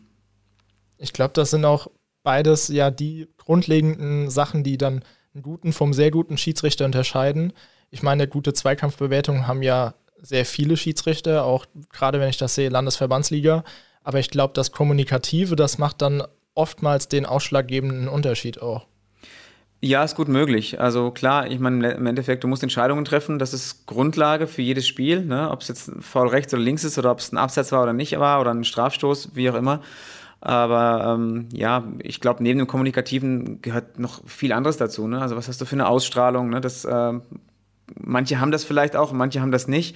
[0.98, 1.88] Ich glaube, das sind auch
[2.24, 5.04] beides ja die grundlegenden Sachen, die dann
[5.34, 7.54] einen guten vom sehr guten Schiedsrichter unterscheiden.
[7.90, 12.70] Ich meine, gute Zweikampfbewertungen haben ja sehr viele Schiedsrichter, auch gerade wenn ich das sehe,
[12.70, 13.64] Landesverbandsliga.
[14.04, 16.24] Aber ich glaube, das Kommunikative, das macht dann
[16.56, 18.88] oftmals den ausschlaggebenden Unterschied auch.
[19.80, 20.80] Ja, ist gut möglich.
[20.82, 23.38] Also klar, ich meine, im Endeffekt, du musst Entscheidungen treffen.
[23.38, 25.24] Das ist Grundlage für jedes Spiel.
[25.24, 25.52] Ne?
[25.52, 27.94] Ob es jetzt faul rechts oder links ist oder ob es ein Absatz war oder
[27.94, 29.82] nicht war oder ein Strafstoß, wie auch immer.
[30.42, 35.08] Aber ähm, ja, ich glaube, neben dem Kommunikativen gehört noch viel anderes dazu.
[35.08, 35.22] Ne?
[35.22, 36.50] Also was hast du für eine Ausstrahlung?
[36.50, 36.60] Ne?
[36.60, 37.14] Das äh,
[38.00, 39.96] manche haben das vielleicht auch, manche haben das nicht.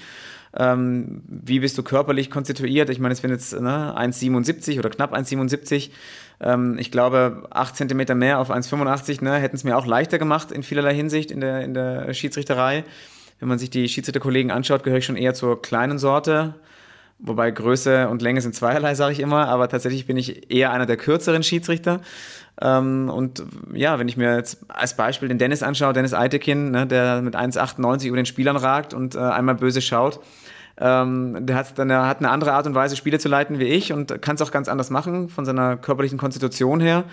[0.53, 2.89] Ähm, wie bist du körperlich konstituiert?
[2.89, 5.91] Ich meine, es bin jetzt ne, 1,77 oder knapp 1,77.
[6.41, 10.51] Ähm, ich glaube, 8 cm mehr auf 1,85 ne, hätten es mir auch leichter gemacht
[10.51, 12.83] in vielerlei Hinsicht in der, in der Schiedsrichterei.
[13.39, 16.55] Wenn man sich die Schiedsrichterkollegen anschaut, gehöre ich schon eher zur kleinen Sorte.
[17.23, 20.87] Wobei Größe und Länge sind zweierlei, sage ich immer, aber tatsächlich bin ich eher einer
[20.87, 22.01] der kürzeren Schiedsrichter.
[22.59, 26.87] Ähm, und ja, wenn ich mir jetzt als Beispiel den Dennis anschaue, Dennis Eitekin, ne,
[26.87, 30.19] der mit 1,98 über den Spielern ragt und äh, einmal böse schaut,
[30.79, 33.65] ähm, der hat, dann, der hat eine andere Art und Weise, Spiele zu leiten wie
[33.65, 37.03] ich und kann es auch ganz anders machen von seiner körperlichen Konstitution her.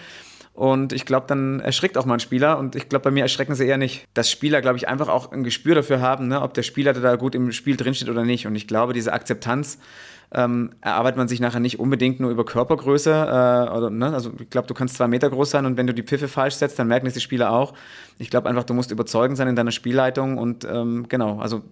[0.59, 2.59] Und ich glaube, dann erschrickt auch mal ein Spieler.
[2.59, 4.09] Und ich glaube, bei mir erschrecken sie eher nicht.
[4.15, 7.15] Dass Spieler, glaube ich, einfach auch ein Gespür dafür haben, ne, ob der Spieler da
[7.15, 8.45] gut im Spiel drinsteht oder nicht.
[8.45, 9.79] Und ich glaube, diese Akzeptanz
[10.35, 13.09] ähm, erarbeitet man sich nachher nicht unbedingt nur über Körpergröße.
[13.09, 14.13] Äh, oder, ne?
[14.13, 16.55] Also ich glaube, du kannst zwei Meter groß sein und wenn du die Pfiffe falsch
[16.55, 17.73] setzt, dann merken das die Spieler auch.
[18.19, 21.63] Ich glaube einfach, du musst überzeugend sein in deiner Spielleitung und ähm, genau, also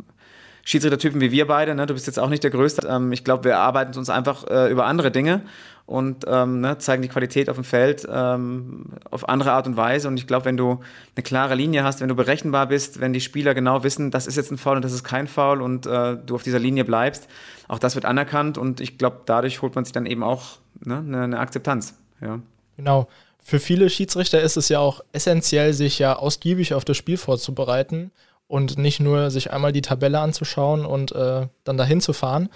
[0.66, 1.87] Schiedsrichtertypen wie wir beide, ne?
[1.87, 2.88] du bist jetzt auch nicht der Größte.
[2.88, 5.42] Ähm, ich glaube, wir arbeiten uns einfach äh, über andere Dinge
[5.87, 10.09] und ähm, ne, zeigen die Qualität auf dem Feld ähm, auf andere Art und Weise.
[10.09, 10.81] Und ich glaube, wenn du
[11.14, 14.35] eine klare Linie hast, wenn du berechenbar bist, wenn die Spieler genau wissen, das ist
[14.35, 17.29] jetzt ein Foul und das ist kein Foul und äh, du auf dieser Linie bleibst,
[17.68, 20.96] auch das wird anerkannt und ich glaube, dadurch holt man sich dann eben auch ne,
[20.96, 21.94] eine, eine Akzeptanz.
[22.20, 22.40] Ja.
[22.76, 23.07] Genau.
[23.38, 28.11] Für viele Schiedsrichter ist es ja auch essentiell, sich ja ausgiebig auf das Spiel vorzubereiten
[28.48, 32.48] und nicht nur sich einmal die Tabelle anzuschauen und äh, dann dahin zu fahren.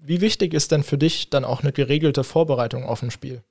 [0.00, 3.42] Wie wichtig ist denn für dich dann auch eine geregelte Vorbereitung auf ein Spiel?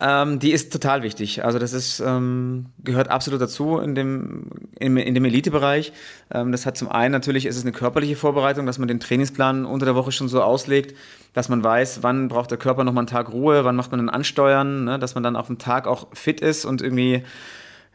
[0.00, 1.44] Ähm, die ist total wichtig.
[1.44, 4.44] Also das ist, ähm, gehört absolut dazu in dem,
[4.78, 5.92] in, in dem Elitebereich.
[6.30, 9.64] Ähm, das hat zum einen natürlich, ist es eine körperliche Vorbereitung, dass man den Trainingsplan
[9.64, 10.96] unter der Woche schon so auslegt,
[11.32, 14.08] dass man weiß, wann braucht der Körper nochmal einen Tag Ruhe, wann macht man ein
[14.08, 17.24] Ansteuern, ne, dass man dann auf dem Tag auch fit ist und irgendwie,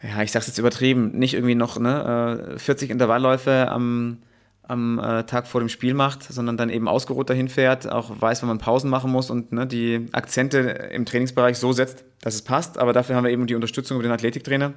[0.04, 4.20] ja, ich sag's jetzt übertrieben, nicht irgendwie noch ne, 40 äh, Intervallläufe am
[4.66, 8.42] am äh, Tag vor dem Spiel macht, sondern dann eben ausgeruht dahin fährt, auch weiß,
[8.42, 12.42] wann man Pausen machen muss und ne, die Akzente im Trainingsbereich so setzt, dass es
[12.42, 12.78] passt.
[12.78, 14.74] Aber dafür haben wir eben die Unterstützung über den Athletiktrainer.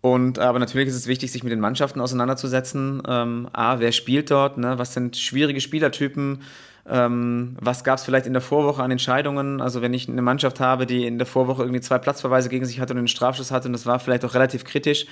[0.00, 3.02] Und aber natürlich ist es wichtig, sich mit den Mannschaften auseinanderzusetzen.
[3.08, 4.58] Ähm, A, wer spielt dort?
[4.58, 4.78] Ne?
[4.78, 6.42] Was sind schwierige Spielertypen?
[6.88, 9.60] Ähm, was gab es vielleicht in der Vorwoche an Entscheidungen?
[9.60, 12.80] Also wenn ich eine Mannschaft habe, die in der Vorwoche irgendwie zwei Platzverweise gegen sich
[12.80, 15.06] hatte und einen Strafschuss hatte und das war vielleicht auch relativ kritisch,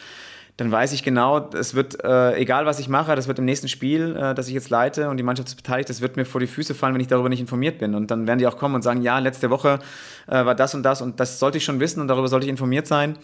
[0.57, 3.67] dann weiß ich genau, es wird, äh, egal was ich mache, das wird im nächsten
[3.67, 6.41] Spiel, äh, das ich jetzt leite und die Mannschaft ist beteiligt, das wird mir vor
[6.41, 7.97] die Füße fallen, wenn ich darüber nicht informiert bin.
[7.97, 9.81] Und dann werden die auch kommen und sagen, ja, letzte Woche
[10.29, 12.51] äh, war das und das und das sollte ich schon wissen und darüber sollte ich
[12.51, 13.17] informiert sein.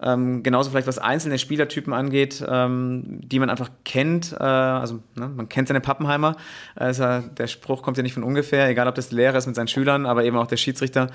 [0.00, 4.32] Ähm, genauso vielleicht was einzelne Spielertypen angeht, ähm, die man einfach kennt.
[4.32, 6.36] Äh, also ne, man kennt seine Pappenheimer.
[6.74, 9.56] Also, der Spruch kommt ja nicht von ungefähr, egal ob das der Lehrer ist mit
[9.56, 11.08] seinen Schülern, aber eben auch der Schiedsrichter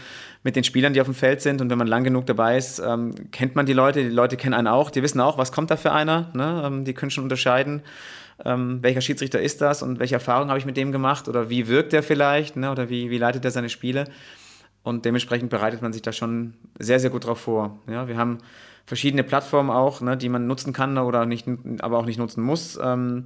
[0.44, 1.62] mit den Spielern, die auf dem Feld sind.
[1.62, 4.04] Und wenn man lang genug dabei ist, ähm, kennt man die Leute.
[4.04, 4.90] Die Leute kennen einen auch.
[4.90, 6.30] Die wissen auch, was kommt da für einer.
[6.34, 6.63] Ne?
[6.66, 7.82] Ähm, die können schon unterscheiden.
[8.46, 11.68] Ähm, welcher Schiedsrichter ist das und welche Erfahrungen habe ich mit dem gemacht oder wie
[11.68, 12.72] wirkt er vielleicht ne?
[12.72, 14.06] oder wie, wie leitet er seine Spiele.
[14.88, 17.78] Und dementsprechend bereitet man sich da schon sehr, sehr gut drauf vor.
[17.89, 18.38] Ja, wir haben
[18.86, 21.45] verschiedene Plattformen auch, ne, die man nutzen kann oder nicht,
[21.82, 23.26] aber auch nicht nutzen muss, ähm,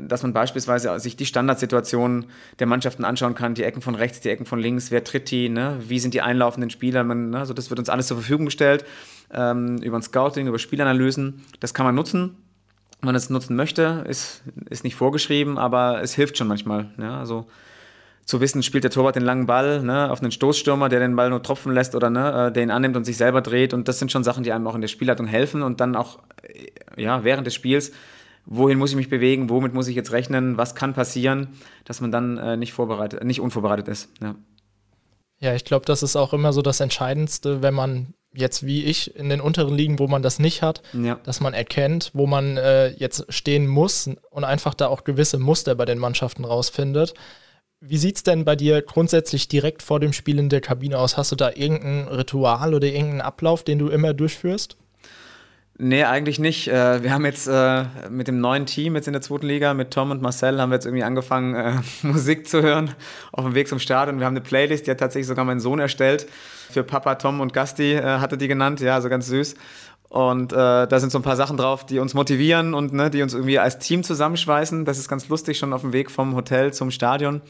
[0.00, 2.24] dass man beispielsweise sich die Standardsituationen
[2.60, 5.50] der Mannschaften anschauen kann, die Ecken von rechts, die Ecken von links, wer tritt die,
[5.50, 8.46] ne, wie sind die einlaufenden Spieler, man, ne, also das wird uns alles zur Verfügung
[8.46, 8.86] gestellt
[9.34, 12.38] ähm, über ein Scouting, über Spielanalysen, das kann man nutzen.
[13.00, 16.88] Wenn man es nutzen möchte, ist, ist nicht vorgeschrieben, aber es hilft schon manchmal.
[16.96, 17.48] Ja, also
[18.24, 21.30] zu wissen, spielt der Torwart den langen Ball ne, auf einen Stoßstürmer, der den Ball
[21.30, 23.74] nur tropfen lässt oder ne, äh, der ihn annimmt und sich selber dreht.
[23.74, 26.20] Und das sind schon Sachen, die einem auch in der Spielleitung helfen und dann auch
[26.42, 27.92] äh, ja, während des Spiels,
[28.44, 31.48] wohin muss ich mich bewegen, womit muss ich jetzt rechnen, was kann passieren,
[31.84, 34.08] dass man dann äh, nicht, vorbereitet, nicht unvorbereitet ist.
[34.20, 34.34] Ja,
[35.40, 39.14] ja ich glaube, das ist auch immer so das Entscheidendste, wenn man jetzt wie ich
[39.16, 41.18] in den unteren Ligen, wo man das nicht hat, ja.
[41.24, 45.74] dass man erkennt, wo man äh, jetzt stehen muss und einfach da auch gewisse Muster
[45.74, 47.14] bei den Mannschaften rausfindet.
[47.84, 51.16] Wie sieht es denn bei dir grundsätzlich direkt vor dem Spiel in der Kabine aus?
[51.16, 54.76] Hast du da irgendein Ritual oder irgendeinen Ablauf, den du immer durchführst?
[55.78, 56.68] Nee, eigentlich nicht.
[56.68, 59.90] Äh, wir haben jetzt äh, mit dem neuen Team jetzt in der zweiten Liga, mit
[59.90, 61.72] Tom und Marcel, haben wir jetzt irgendwie angefangen, äh,
[62.06, 62.94] Musik zu hören
[63.32, 64.20] auf dem Weg zum Stadion.
[64.20, 66.28] Wir haben eine Playlist, die hat tatsächlich sogar mein Sohn erstellt.
[66.70, 68.80] Für Papa, Tom und Gasti hatte die genannt.
[68.80, 69.56] Ja, also ganz süß.
[70.12, 73.22] Und äh, da sind so ein paar Sachen drauf, die uns motivieren und ne, die
[73.22, 74.84] uns irgendwie als Team zusammenschweißen.
[74.84, 77.40] Das ist ganz lustig, schon auf dem Weg vom Hotel zum Stadion.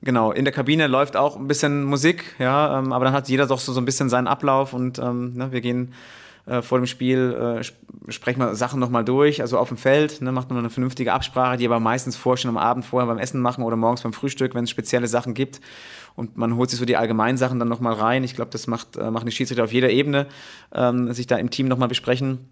[0.00, 3.46] Genau, in der Kabine läuft auch ein bisschen Musik, ja, ähm, aber dann hat jeder
[3.46, 5.92] doch so, so ein bisschen seinen Ablauf und ähm, ne, wir gehen
[6.48, 10.32] äh, vor dem Spiel, äh, sprechen wir Sachen nochmal durch, also auf dem Feld, ne,
[10.32, 13.40] macht man eine vernünftige Absprache, die aber meistens vorher schon am Abend vorher beim Essen
[13.40, 15.60] machen oder morgens beim Frühstück, wenn es spezielle Sachen gibt
[16.18, 18.24] und man holt sich so die allgemeinen Sachen dann nochmal rein.
[18.24, 20.26] Ich glaube, das macht, äh, machen die Schiedsrichter auf jeder Ebene,
[20.72, 22.48] ähm, sich da im Team nochmal besprechen.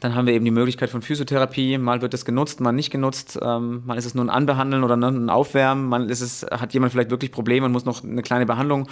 [0.00, 1.78] Dann haben wir eben die Möglichkeit von Physiotherapie.
[1.78, 3.38] Mal wird das genutzt, mal nicht genutzt.
[3.40, 5.86] Ähm, mal ist es nur ein Anbehandeln oder ein Aufwärmen.
[5.86, 8.88] Mal ist es, hat jemand vielleicht wirklich Probleme und muss noch eine kleine Behandlung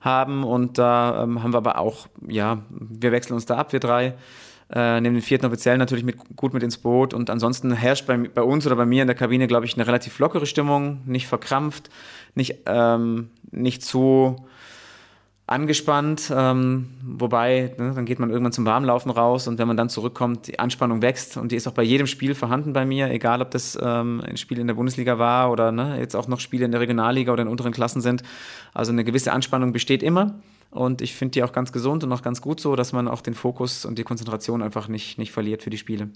[0.00, 0.44] haben.
[0.44, 4.14] Und da ähm, haben wir aber auch, ja, wir wechseln uns da ab, wir drei.
[4.72, 7.12] Äh, nehmen den vierten Offiziellen natürlich mit, gut mit ins Boot.
[7.12, 9.86] Und ansonsten herrscht bei, bei uns oder bei mir in der Kabine, glaube ich, eine
[9.86, 11.90] relativ lockere Stimmung, nicht verkrampft
[12.34, 14.36] nicht, ähm, nicht zu
[15.50, 19.88] angespannt, ähm, wobei, ne, dann geht man irgendwann zum Warmlaufen raus und wenn man dann
[19.88, 23.42] zurückkommt, die Anspannung wächst und die ist auch bei jedem Spiel vorhanden bei mir, egal
[23.42, 26.64] ob das ähm, ein Spiel in der Bundesliga war oder ne, jetzt auch noch Spiele
[26.64, 28.22] in der Regionalliga oder in unteren Klassen sind.
[28.74, 32.22] Also eine gewisse Anspannung besteht immer und ich finde die auch ganz gesund und auch
[32.22, 35.64] ganz gut so, dass man auch den Fokus und die Konzentration einfach nicht, nicht verliert
[35.64, 36.10] für die Spiele.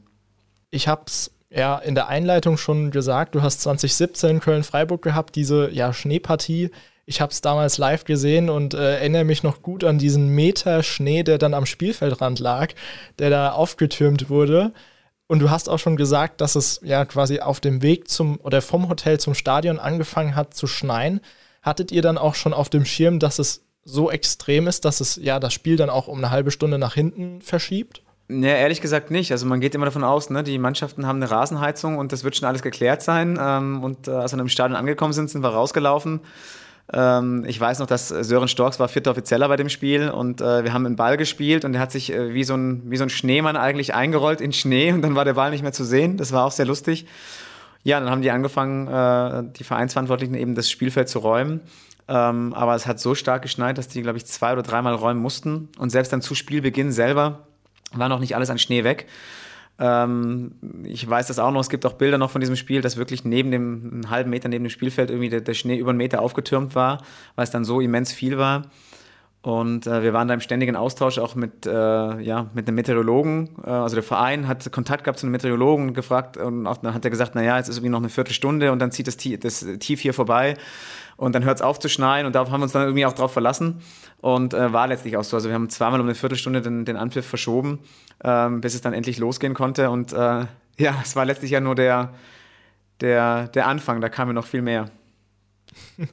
[0.70, 5.72] Ich habe es ja in der Einleitung schon gesagt, du hast 2017 Köln-Freiburg gehabt, diese
[5.72, 6.70] ja, Schneepartie.
[7.06, 10.82] Ich habe es damals live gesehen und äh, erinnere mich noch gut an diesen Meter
[10.82, 12.72] Schnee, der dann am Spielfeldrand lag,
[13.18, 14.72] der da aufgetürmt wurde.
[15.26, 18.62] Und du hast auch schon gesagt, dass es ja quasi auf dem Weg zum oder
[18.62, 21.20] vom Hotel zum Stadion angefangen hat zu schneien.
[21.62, 25.16] Hattet ihr dann auch schon auf dem Schirm, dass es so extrem ist, dass es
[25.16, 28.02] ja das Spiel dann auch um eine halbe Stunde nach hinten verschiebt?
[28.28, 29.32] Ja, ehrlich gesagt nicht.
[29.32, 32.36] Also man geht immer davon aus, ne, die Mannschaften haben eine Rasenheizung und das wird
[32.36, 33.38] schon alles geklärt sein.
[33.40, 36.20] Ähm, und äh, als wir im Stadion angekommen sind, sind wir rausgelaufen.
[36.92, 40.64] Ähm, ich weiß noch, dass Sören Storks war vierter Offizieller bei dem Spiel und äh,
[40.64, 43.04] wir haben einen Ball gespielt und der hat sich äh, wie, so ein, wie so
[43.04, 46.16] ein Schneemann eigentlich eingerollt in Schnee und dann war der Ball nicht mehr zu sehen.
[46.16, 47.06] Das war auch sehr lustig.
[47.82, 51.60] Ja, dann haben die angefangen, äh, die Vereinsverantwortlichen eben das Spielfeld zu räumen.
[52.06, 55.20] Ähm, aber es hat so stark geschneit, dass die, glaube ich, zwei oder dreimal räumen
[55.20, 55.68] mussten.
[55.78, 57.46] Und selbst dann zu Spielbeginn selber
[57.92, 59.06] war noch nicht alles an Schnee weg.
[59.78, 60.52] Ähm,
[60.84, 63.24] ich weiß das auch noch, es gibt auch Bilder noch von diesem Spiel, dass wirklich
[63.24, 66.22] neben dem, einen halben Meter neben dem Spielfeld irgendwie der, der Schnee über einen Meter
[66.22, 66.98] aufgetürmt war,
[67.34, 68.62] weil es dann so immens viel war.
[69.42, 73.50] Und äh, wir waren da im ständigen Austausch auch mit, äh, ja, mit einem Meteorologen.
[73.62, 77.04] Äh, also der Verein hat Kontakt gehabt zu einem Meteorologen gefragt und auch, dann hat
[77.04, 80.00] er gesagt, naja, jetzt ist irgendwie noch eine Viertelstunde und dann zieht das, das Tief
[80.00, 80.56] hier vorbei
[81.16, 83.12] und dann hört es auf zu schneien und darauf haben wir uns dann irgendwie auch
[83.12, 83.82] drauf verlassen
[84.24, 85.36] und äh, war letztlich auch so.
[85.36, 87.80] Also wir haben zweimal um eine Viertelstunde den, den Anpfiff verschoben,
[88.24, 90.46] ähm, bis es dann endlich losgehen konnte und äh,
[90.78, 92.14] ja, es war letztlich ja nur der,
[93.02, 94.90] der, der Anfang, da kam ja noch viel mehr.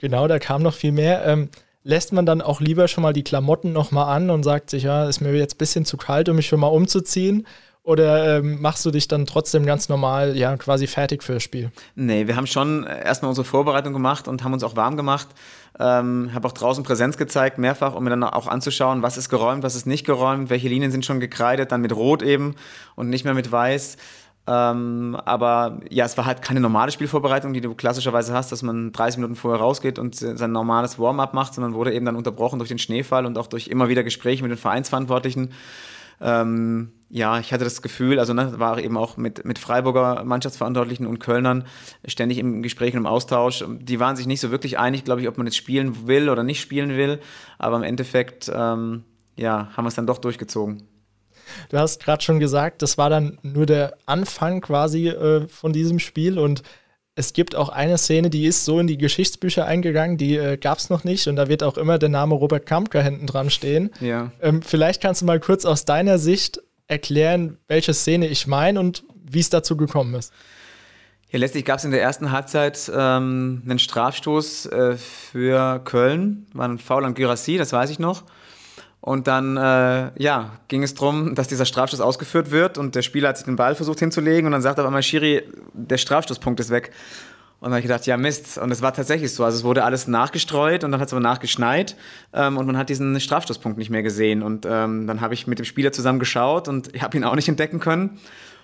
[0.00, 1.24] Genau, da kam noch viel mehr.
[1.24, 1.48] Ähm
[1.84, 5.08] lässt man dann auch lieber schon mal die Klamotten nochmal an und sagt sich, ja,
[5.08, 7.46] ist mir jetzt ein bisschen zu kalt, um mich schon mal umzuziehen?
[7.84, 11.72] Oder ähm, machst du dich dann trotzdem ganz normal, ja, quasi fertig für das Spiel?
[11.96, 15.28] Nee, wir haben schon erstmal unsere Vorbereitung gemacht und haben uns auch warm gemacht.
[15.80, 19.64] Ähm, habe auch draußen Präsenz gezeigt, mehrfach, um mir dann auch anzuschauen, was ist geräumt,
[19.64, 22.54] was ist nicht geräumt, welche Linien sind schon gekreidet, dann mit Rot eben
[22.94, 23.96] und nicht mehr mit Weiß.
[24.46, 28.92] Ähm, aber ja, es war halt keine normale Spielvorbereitung, die du klassischerweise hast, dass man
[28.92, 32.68] 30 Minuten vorher rausgeht und sein normales Warm-up macht, sondern wurde eben dann unterbrochen durch
[32.68, 35.52] den Schneefall und auch durch immer wieder Gespräche mit den Vereinsverantwortlichen.
[36.20, 41.06] Ähm, ja, ich hatte das Gefühl, also ne, war eben auch mit, mit Freiburger Mannschaftsverantwortlichen
[41.06, 41.66] und Kölnern
[42.06, 43.62] ständig im Gespräch und im Austausch.
[43.68, 46.42] Die waren sich nicht so wirklich einig, glaube ich, ob man jetzt spielen will oder
[46.42, 47.20] nicht spielen will.
[47.58, 49.04] Aber im Endeffekt, ähm,
[49.36, 50.84] ja, haben wir es dann doch durchgezogen.
[51.68, 55.98] Du hast gerade schon gesagt, das war dann nur der Anfang quasi äh, von diesem
[55.98, 56.62] Spiel und
[57.14, 60.78] es gibt auch eine Szene, die ist so in die Geschichtsbücher eingegangen, die äh, gab
[60.78, 63.90] es noch nicht und da wird auch immer der Name Robert Kampker hinten dran stehen.
[64.00, 64.32] Ja.
[64.40, 69.04] Ähm, vielleicht kannst du mal kurz aus deiner Sicht erklären, welche Szene ich meine und
[69.24, 70.32] wie es dazu gekommen ist.
[71.30, 76.68] Ja, letztlich gab es in der ersten Halbzeit ähm, einen Strafstoß äh, für Köln, war
[76.68, 78.24] ein Foul an Girassi, das weiß ich noch.
[79.00, 83.30] Und dann äh, ja, ging es darum, dass dieser Strafstoß ausgeführt wird und der Spieler
[83.30, 86.70] hat sich den Ball versucht hinzulegen und dann sagt aber einmal Schiri, der Strafstoßpunkt ist
[86.70, 86.92] weg.
[87.62, 88.58] Und dann habe ich gedacht, ja Mist.
[88.58, 89.44] Und es war tatsächlich so.
[89.44, 91.94] Also es wurde alles nachgestreut und dann hat es aber nachgeschneit
[92.32, 94.42] ähm, und man hat diesen Strafstoßpunkt nicht mehr gesehen.
[94.42, 97.36] Und ähm, dann habe ich mit dem Spieler zusammen geschaut und ich habe ihn auch
[97.36, 98.18] nicht entdecken können.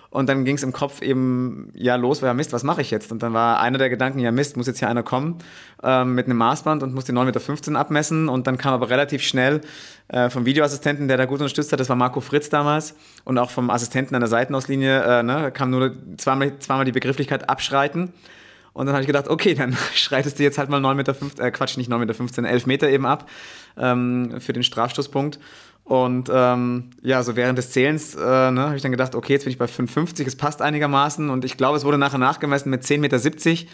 [0.09, 3.09] Und dann ging es im Kopf eben ja los, ja Mist, was mache ich jetzt?
[3.13, 5.37] Und dann war einer der Gedanken, ja Mist, muss jetzt hier einer kommen
[5.81, 8.27] ähm, mit einem Maßband und muss die 9,15 Meter abmessen.
[8.27, 9.61] Und dann kam aber relativ schnell
[10.09, 13.49] äh, vom Videoassistenten, der da gut unterstützt hat, das war Marco Fritz damals, und auch
[13.49, 18.11] vom Assistenten an der Seitenauslinie, äh, ne, kam nur zweimal, zweimal die Begrifflichkeit abschreiten.
[18.79, 21.51] Und dann habe ich gedacht, okay, dann schreitest du jetzt halt mal 9,15 Meter, äh,
[21.51, 23.29] Quatsch, nicht 9,15 Meter, 11 Meter eben ab
[23.77, 25.37] ähm, für den Strafstoßpunkt.
[25.83, 29.43] Und ähm, ja, so während des Zählens äh, ne, habe ich dann gedacht, okay, jetzt
[29.43, 31.29] bin ich bei 5,50, es passt einigermaßen.
[31.29, 32.99] Und ich glaube, es wurde nachher nachgemessen mit 10,70
[33.49, 33.69] Meter.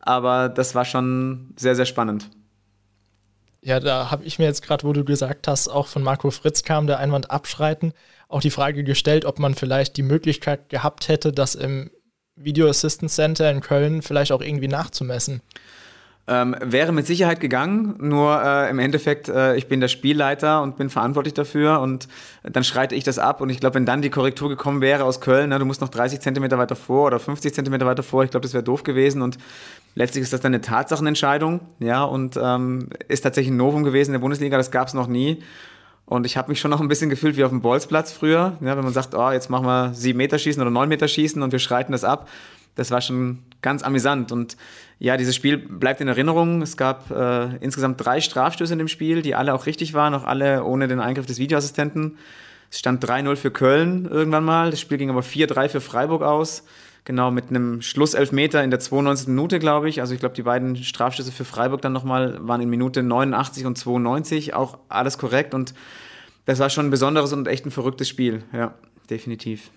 [0.00, 2.28] Aber das war schon sehr, sehr spannend.
[3.62, 6.64] Ja, da habe ich mir jetzt gerade, wo du gesagt hast, auch von Marco Fritz
[6.64, 7.94] kam der Einwand abschreiten,
[8.28, 11.90] auch die Frage gestellt, ob man vielleicht die Möglichkeit gehabt hätte, das im
[12.42, 15.42] Video Assistance Center in Köln vielleicht auch irgendwie nachzumessen.
[16.26, 20.76] Ähm, wäre mit Sicherheit gegangen, nur äh, im Endeffekt, äh, ich bin der Spielleiter und
[20.76, 22.06] bin verantwortlich dafür und
[22.44, 25.20] dann schreite ich das ab und ich glaube, wenn dann die Korrektur gekommen wäre aus
[25.20, 28.30] Köln, na, du musst noch 30 Zentimeter weiter vor oder 50 Zentimeter weiter vor, ich
[28.30, 29.38] glaube, das wäre doof gewesen und
[29.96, 34.14] letztlich ist das dann eine Tatsachenentscheidung, ja, und ähm, ist tatsächlich ein Novum gewesen in
[34.14, 35.42] der Bundesliga, das gab es noch nie.
[36.10, 38.76] Und ich habe mich schon noch ein bisschen gefühlt wie auf dem Bolzplatz früher, ja,
[38.76, 41.52] wenn man sagt, oh, jetzt machen wir sieben Meter schießen oder neun Meter schießen und
[41.52, 42.28] wir schreiten das ab
[42.74, 44.32] das war schon ganz amüsant.
[44.32, 44.56] Und
[44.98, 46.62] ja, dieses Spiel bleibt in Erinnerung.
[46.62, 50.24] Es gab äh, insgesamt drei Strafstöße in dem Spiel, die alle auch richtig waren, auch
[50.24, 52.18] alle ohne den Eingriff des Videoassistenten.
[52.70, 54.70] Es stand 3-0 für Köln irgendwann mal.
[54.70, 56.64] Das Spiel ging aber 4-3 für Freiburg aus.
[57.04, 59.28] Genau, mit einem Schlusselfmeter in der 92.
[59.28, 60.00] Minute, glaube ich.
[60.00, 63.78] Also ich glaube, die beiden Strafstöße für Freiburg dann nochmal waren in Minute 89 und
[63.78, 64.54] 92.
[64.54, 65.54] Auch alles korrekt.
[65.54, 65.74] Und
[66.44, 68.42] das war schon ein besonderes und echt ein verrücktes Spiel.
[68.52, 68.74] Ja,
[69.08, 69.70] definitiv.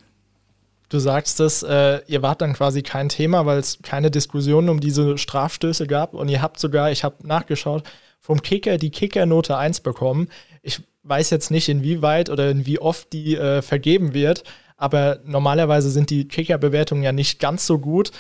[0.90, 4.80] Du sagst es, äh, ihr wart dann quasi kein Thema, weil es keine Diskussion um
[4.80, 7.84] diese Strafstöße gab und ihr habt sogar, ich habe nachgeschaut,
[8.20, 10.30] vom Kicker die Kickernote 1 bekommen.
[10.62, 14.44] Ich weiß jetzt nicht, inwieweit oder in wie oft die äh, vergeben wird,
[14.84, 18.12] aber normalerweise sind die Kicker-Bewertungen ja nicht ganz so gut.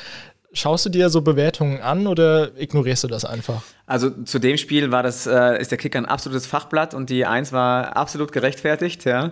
[0.53, 3.63] Schaust du dir so Bewertungen an oder ignorierst du das einfach?
[3.85, 7.25] Also zu dem Spiel war das, äh, ist der Kicker ein absolutes Fachblatt und die
[7.25, 9.31] 1 war absolut gerechtfertigt, ja.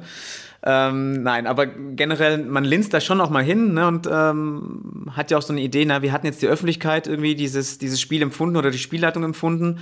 [0.63, 5.31] Ähm, nein, aber generell, man linst da schon noch mal hin ne, und ähm, hat
[5.31, 8.21] ja auch so eine Idee, na, wir hatten jetzt die Öffentlichkeit irgendwie dieses, dieses Spiel
[8.21, 9.79] empfunden oder die Spielleitung empfunden.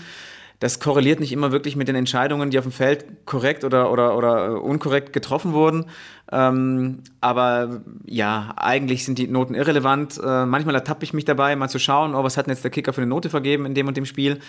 [0.60, 4.18] Das korreliert nicht immer wirklich mit den Entscheidungen, die auf dem Feld korrekt oder, oder,
[4.18, 5.86] oder äh, unkorrekt getroffen wurden.
[6.32, 10.20] Ähm, aber ja, eigentlich sind die Noten irrelevant.
[10.22, 12.72] Äh, manchmal ertappe ich mich dabei, mal zu schauen, oh, was hat denn jetzt der
[12.72, 14.40] Kicker für eine Note vergeben in dem und dem Spiel.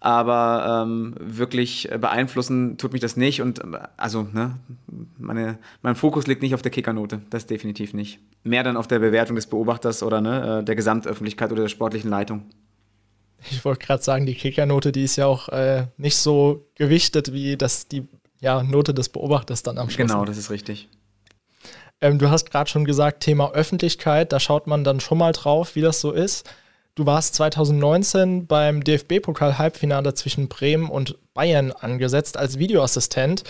[0.00, 3.60] aber ähm, wirklich beeinflussen tut mich das nicht und
[3.98, 4.56] also ne,
[5.18, 8.18] meine, mein Fokus liegt nicht auf der Kickernote, das definitiv nicht.
[8.42, 12.08] Mehr dann auf der Bewertung des Beobachters oder ne, äh, der Gesamtöffentlichkeit oder der sportlichen
[12.08, 12.44] Leitung.
[13.50, 17.56] Ich wollte gerade sagen, die Kickernote, die ist ja auch äh, nicht so gewichtet wie
[17.56, 18.06] das die
[18.40, 20.08] ja, Note des Beobachters dann am Schluss.
[20.08, 20.88] Genau, das ist richtig.
[22.00, 25.74] Ähm, du hast gerade schon gesagt, Thema Öffentlichkeit, da schaut man dann schon mal drauf,
[25.74, 26.48] wie das so ist.
[26.94, 33.44] Du warst 2019 beim DFB-Pokal-Halbfinale zwischen Bremen und Bayern angesetzt als Videoassistent.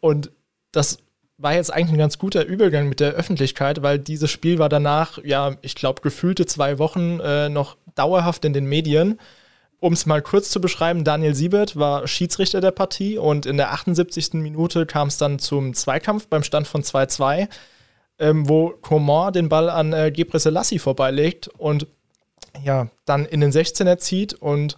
[0.00, 0.30] Und
[0.72, 0.98] das
[1.38, 5.18] war jetzt eigentlich ein ganz guter Übergang mit der Öffentlichkeit, weil dieses Spiel war danach,
[5.22, 9.20] ja, ich glaube, gefühlte zwei Wochen äh, noch dauerhaft in den Medien.
[9.78, 13.72] Um es mal kurz zu beschreiben, Daniel Siebert war Schiedsrichter der Partie und in der
[13.72, 14.34] 78.
[14.34, 17.48] Minute kam es dann zum Zweikampf beim Stand von 2-2
[18.18, 21.86] ähm, wo Coman den Ball an äh, Gebre Selassie vorbeilegt und
[22.62, 24.76] ja, dann in den 16er zieht und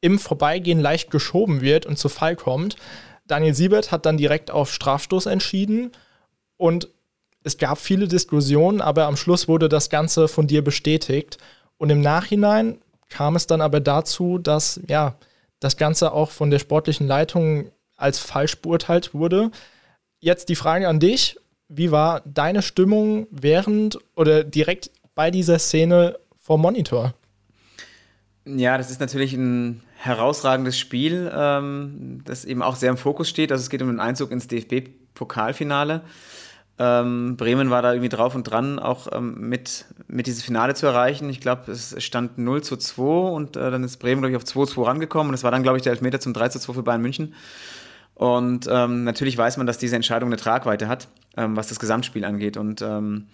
[0.00, 2.76] im Vorbeigehen leicht geschoben wird und zu Fall kommt.
[3.26, 5.92] Daniel Siebert hat dann direkt auf Strafstoß entschieden
[6.56, 6.88] und
[7.42, 11.38] es gab viele Diskussionen, aber am Schluss wurde das Ganze von dir bestätigt.
[11.78, 15.14] Und im Nachhinein kam es dann aber dazu, dass ja,
[15.60, 19.52] das Ganze auch von der sportlichen Leitung als falsch beurteilt wurde.
[20.18, 21.36] Jetzt die Frage an dich
[21.68, 27.14] wie war deine Stimmung während oder direkt bei dieser Szene vor Monitor?
[28.44, 33.50] Ja, das ist natürlich ein herausragendes Spiel, ähm, das eben auch sehr im Fokus steht.
[33.50, 36.02] Also es geht um den Einzug ins DFB-Pokalfinale.
[36.78, 40.86] Ähm, Bremen war da irgendwie drauf und dran, auch ähm, mit, mit dieses Finale zu
[40.86, 41.30] erreichen.
[41.30, 44.44] Ich glaube, es stand 0 zu 2 und äh, dann ist Bremen, glaube ich, auf
[44.44, 46.58] 2 zu 2 rangekommen und es war dann, glaube ich, der Elfmeter zum 3 zu
[46.58, 47.34] 2 für Bayern München.
[48.14, 52.24] Und ähm, natürlich weiß man, dass diese Entscheidung eine Tragweite hat, ähm, was das Gesamtspiel
[52.26, 52.58] angeht.
[52.58, 53.26] Und ähm,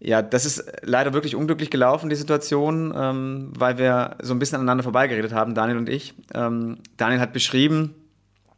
[0.00, 4.56] ja, das ist leider wirklich unglücklich gelaufen, die Situation, ähm, weil wir so ein bisschen
[4.56, 6.14] aneinander vorbeigeredet haben, Daniel und ich.
[6.34, 7.94] Ähm, Daniel hat beschrieben,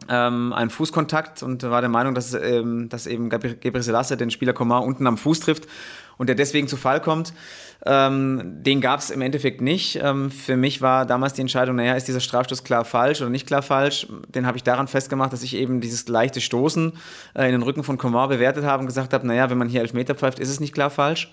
[0.08, 4.52] ähm, einen Fußkontakt und war der Meinung, dass, ähm, dass eben Gabriel Selassie den Spieler
[4.52, 5.66] Komar unten am Fuß trifft
[6.20, 7.32] und der deswegen zu Fall kommt.
[7.86, 9.98] Ähm, den gab es im Endeffekt nicht.
[10.02, 13.46] Ähm, für mich war damals die Entscheidung, naja, ist dieser Strafstoß klar falsch oder nicht
[13.46, 14.06] klar falsch?
[14.28, 16.92] Den habe ich daran festgemacht, dass ich eben dieses leichte Stoßen
[17.34, 19.80] äh, in den Rücken von Komar bewertet habe und gesagt habe, naja, wenn man hier
[19.80, 21.32] Elfmeter pfeift, ist es nicht klar falsch.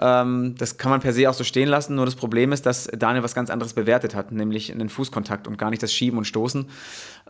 [0.00, 1.94] Ähm, das kann man per se auch so stehen lassen.
[1.94, 5.58] Nur das Problem ist, dass Daniel was ganz anderes bewertet hat, nämlich einen Fußkontakt und
[5.58, 6.66] gar nicht das Schieben und Stoßen.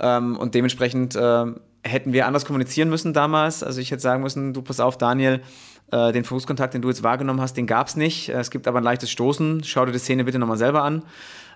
[0.00, 1.44] Ähm, und dementsprechend äh,
[1.84, 3.62] hätten wir anders kommunizieren müssen damals.
[3.62, 5.42] Also ich hätte sagen müssen, du pass auf, Daniel,
[5.90, 8.28] äh, den Fußkontakt, den du jetzt wahrgenommen hast, den gab es nicht.
[8.28, 9.62] Es gibt aber ein leichtes Stoßen.
[9.64, 11.02] Schau dir die Szene bitte nochmal selber an.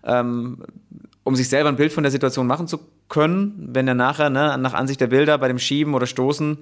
[0.04, 0.64] Ähm,
[1.24, 4.56] um sich selber ein Bild von der Situation machen zu können, wenn er nachher ne,
[4.58, 6.58] nach Ansicht der Bilder bei dem Schieben oder Stoßen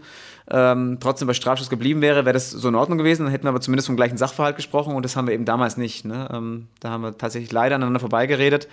[0.51, 3.23] ähm, trotzdem bei Strafschuss geblieben wäre, wäre das so in Ordnung gewesen.
[3.23, 5.77] Dann hätten wir aber zumindest vom gleichen Sachverhalt gesprochen und das haben wir eben damals
[5.77, 6.05] nicht.
[6.05, 6.29] Ne?
[6.33, 8.69] Ähm, da haben wir tatsächlich leider aneinander vorbeigeredet.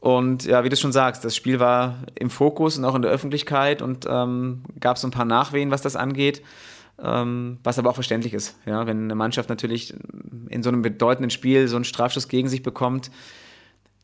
[0.00, 3.10] Und ja, wie du schon sagst, das Spiel war im Fokus und auch in der
[3.10, 6.42] Öffentlichkeit und ähm, gab so ein paar Nachwehen, was das angeht.
[7.02, 8.56] Ähm, was aber auch verständlich ist.
[8.66, 8.86] Ja?
[8.86, 9.94] Wenn eine Mannschaft natürlich
[10.48, 13.10] in so einem bedeutenden Spiel so einen Strafschuss gegen sich bekommt,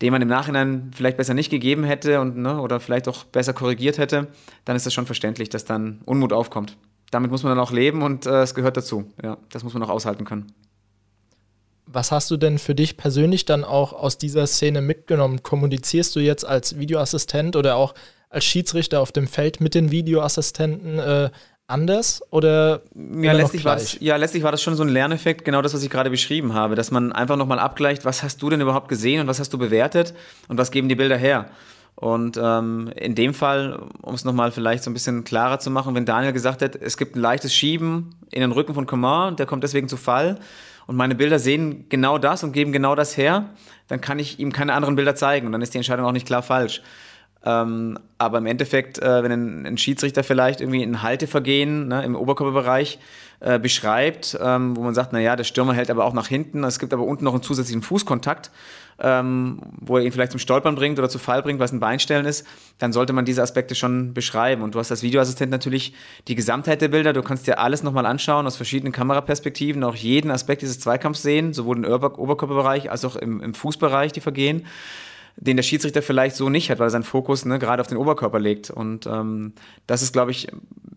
[0.02, 3.52] den man im Nachhinein vielleicht besser nicht gegeben hätte und, ne, oder vielleicht auch besser
[3.52, 4.28] korrigiert hätte,
[4.64, 6.76] dann ist das schon verständlich, dass dann Unmut aufkommt.
[7.10, 9.12] Damit muss man dann auch leben und äh, es gehört dazu.
[9.22, 10.52] Ja, das muss man auch aushalten können.
[11.86, 15.42] Was hast du denn für dich persönlich dann auch aus dieser Szene mitgenommen?
[15.42, 17.94] Kommunizierst du jetzt als Videoassistent oder auch
[18.28, 21.00] als Schiedsrichter auf dem Feld mit den Videoassistenten?
[21.00, 21.30] Äh,
[21.70, 22.82] anders oder
[23.22, 25.82] ja letztlich, war das, ja, letztlich war das schon so ein Lerneffekt, genau das, was
[25.82, 29.20] ich gerade beschrieben habe, dass man einfach nochmal abgleicht, was hast du denn überhaupt gesehen
[29.20, 30.14] und was hast du bewertet
[30.48, 31.50] und was geben die Bilder her.
[31.96, 35.94] Und ähm, in dem Fall, um es nochmal vielleicht so ein bisschen klarer zu machen,
[35.94, 39.46] wenn Daniel gesagt hat, es gibt ein leichtes Schieben in den Rücken von Coman, der
[39.46, 40.38] kommt deswegen zu Fall
[40.86, 43.50] und meine Bilder sehen genau das und geben genau das her,
[43.88, 46.26] dann kann ich ihm keine anderen Bilder zeigen und dann ist die Entscheidung auch nicht
[46.26, 46.82] klar falsch.
[47.44, 52.14] Ähm, aber im Endeffekt, äh, wenn ein, ein, Schiedsrichter vielleicht irgendwie ein Haltevergehen ne, im
[52.14, 52.98] Oberkörperbereich
[53.40, 56.78] äh, beschreibt, ähm, wo man sagt, naja, der Stürmer hält aber auch nach hinten, es
[56.78, 58.50] gibt aber unten noch einen zusätzlichen Fußkontakt,
[58.98, 62.26] ähm, wo er ihn vielleicht zum Stolpern bringt oder zu Fall bringt, was ein Beinstellen
[62.26, 64.60] ist, dann sollte man diese Aspekte schon beschreiben.
[64.60, 65.94] Und du hast als Videoassistent natürlich
[66.28, 70.30] die Gesamtheit der Bilder, du kannst dir alles nochmal anschauen aus verschiedenen Kameraperspektiven, auch jeden
[70.30, 74.66] Aspekt dieses Zweikampfs sehen, sowohl im Oberkörperbereich als auch im, im Fußbereich, die Vergehen
[75.36, 77.96] den der Schiedsrichter vielleicht so nicht hat, weil er seinen Fokus ne, gerade auf den
[77.96, 78.70] Oberkörper legt.
[78.70, 79.54] Und ähm,
[79.86, 80.48] das ist, glaube ich,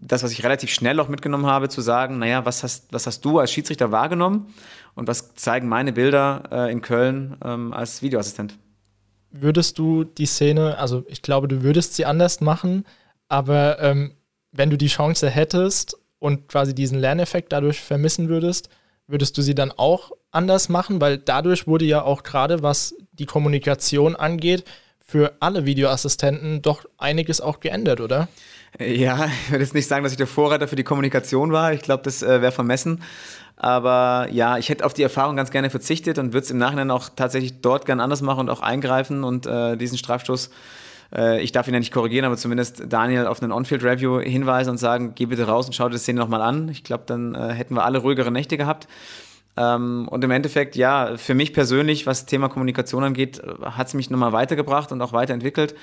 [0.02, 3.24] das, was ich relativ schnell auch mitgenommen habe, zu sagen, naja, was hast, was hast
[3.24, 4.54] du als Schiedsrichter wahrgenommen
[4.96, 8.58] und was zeigen meine Bilder äh, in Köln ähm, als Videoassistent?
[9.32, 12.86] Würdest du die Szene, also ich glaube, du würdest sie anders machen,
[13.30, 14.14] aber ähm,
[14.52, 18.70] wenn du die Chance hättest und quasi diesen Lerneffekt dadurch vermissen würdest,
[19.14, 21.00] würdest du sie dann auch anders machen?
[21.00, 24.66] Weil dadurch wurde ja auch gerade, was die Kommunikation angeht,
[25.06, 28.28] für alle Videoassistenten doch einiges auch geändert, oder?
[28.80, 31.72] Ja, ich würde jetzt nicht sagen, dass ich der Vorreiter für die Kommunikation war.
[31.74, 33.04] Ich glaube, das äh, wäre vermessen.
[33.56, 36.90] Aber ja, ich hätte auf die Erfahrung ganz gerne verzichtet und würde es im Nachhinein
[36.90, 40.50] auch tatsächlich dort gern anders machen und auch eingreifen und äh, diesen Strafstoß,
[41.16, 44.78] äh, ich darf ihn ja nicht korrigieren, aber zumindest Daniel auf einen On-Field-Review hinweisen und
[44.78, 46.70] sagen, geh bitte raus und schau dir die Szene nochmal an.
[46.70, 48.88] Ich glaube, dann äh, hätten wir alle ruhigere Nächte gehabt.
[49.56, 54.10] Ähm, und im Endeffekt, ja, für mich persönlich, was Thema Kommunikation angeht, hat es mich
[54.10, 55.76] nochmal weitergebracht und auch weiterentwickelt.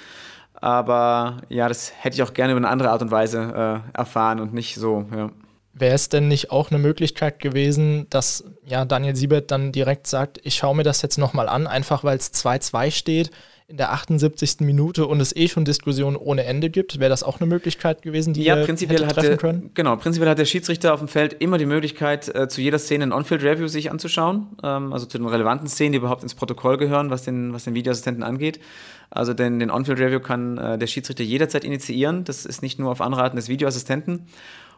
[0.54, 4.40] Aber ja, das hätte ich auch gerne über eine andere Art und Weise äh, erfahren
[4.40, 5.30] und nicht so, ja.
[5.72, 10.40] Wäre es denn nicht auch eine Möglichkeit gewesen, dass ja, Daniel Siebert dann direkt sagt,
[10.42, 13.30] ich schaue mir das jetzt nochmal an, einfach weil es 2-2 steht
[13.70, 14.60] in der 78.
[14.60, 16.98] Minute und es eh schon Diskussionen ohne Ende gibt?
[16.98, 19.70] Wäre das auch eine Möglichkeit gewesen, die ja, prinzipiell hätte treffen können?
[19.74, 23.04] Genau, prinzipiell hat der Schiedsrichter auf dem Feld immer die Möglichkeit, äh, zu jeder Szene
[23.04, 27.10] ein On-Field-Review sich anzuschauen, ähm, also zu den relevanten Szenen, die überhaupt ins Protokoll gehören,
[27.10, 28.58] was den, was den Videoassistenten angeht.
[29.08, 32.24] Also den, den On-Field-Review kann äh, der Schiedsrichter jederzeit initiieren.
[32.24, 34.26] Das ist nicht nur auf Anraten des Videoassistenten.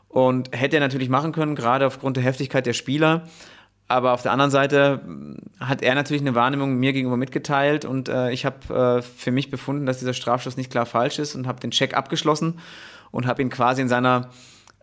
[0.09, 3.24] Und hätte er natürlich machen können, gerade aufgrund der Heftigkeit der Spieler.
[3.89, 8.09] Aber auf der anderen Seite hm, hat er natürlich eine Wahrnehmung mir gegenüber mitgeteilt und
[8.09, 11.47] äh, ich habe äh, für mich befunden, dass dieser Strafschuss nicht klar falsch ist und
[11.47, 12.59] habe den Check abgeschlossen
[13.11, 14.30] und habe ihn quasi in seiner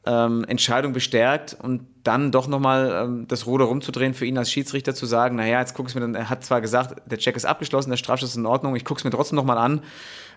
[0.05, 4.95] ähm, Entscheidung bestärkt und dann doch nochmal ähm, das Ruder rumzudrehen für ihn als Schiedsrichter
[4.95, 7.45] zu sagen, naja, jetzt guck es mir dann, er hat zwar gesagt, der Check ist
[7.45, 9.81] abgeschlossen, der Strafschuss ist in Ordnung, ich gucke es mir trotzdem nochmal an.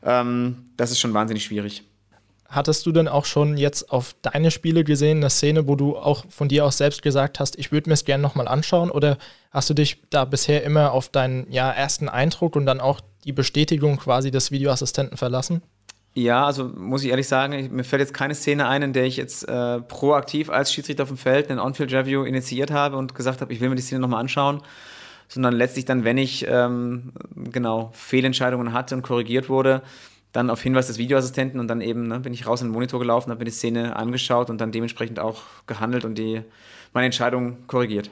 [0.02, 1.84] Ähm, das ist schon wahnsinnig schwierig.
[2.52, 6.26] Hattest du denn auch schon jetzt auf deine Spiele gesehen, eine Szene, wo du auch
[6.28, 8.90] von dir aus selbst gesagt hast, ich würde mir es gerne nochmal anschauen?
[8.90, 9.16] Oder
[9.50, 13.32] hast du dich da bisher immer auf deinen ja, ersten Eindruck und dann auch die
[13.32, 15.62] Bestätigung quasi des Videoassistenten verlassen?
[16.12, 19.16] Ja, also muss ich ehrlich sagen, mir fällt jetzt keine Szene ein, in der ich
[19.16, 23.50] jetzt äh, proaktiv als Schiedsrichter auf dem Feld einen On-Field-Review initiiert habe und gesagt habe,
[23.54, 24.60] ich will mir die Szene nochmal anschauen,
[25.26, 29.80] sondern letztlich dann, wenn ich ähm, genau Fehlentscheidungen hatte und korrigiert wurde,
[30.32, 32.98] dann auf Hinweis des Videoassistenten und dann eben ne, bin ich raus in den Monitor
[32.98, 36.42] gelaufen, habe mir die Szene angeschaut und dann dementsprechend auch gehandelt und die,
[36.92, 38.10] meine Entscheidung korrigiert.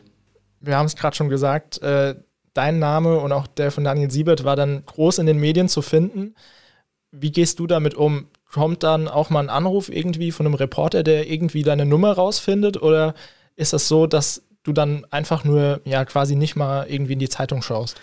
[0.60, 2.14] Wir haben es gerade schon gesagt, äh,
[2.52, 5.80] dein Name und auch der von Daniel Siebert war dann groß in den Medien zu
[5.80, 6.34] finden.
[7.10, 8.28] Wie gehst du damit um?
[8.52, 12.82] Kommt dann auch mal ein Anruf irgendwie von einem Reporter, der irgendwie deine Nummer rausfindet?
[12.82, 13.14] Oder
[13.56, 17.28] ist das so, dass du dann einfach nur ja quasi nicht mal irgendwie in die
[17.28, 18.00] Zeitung schaust?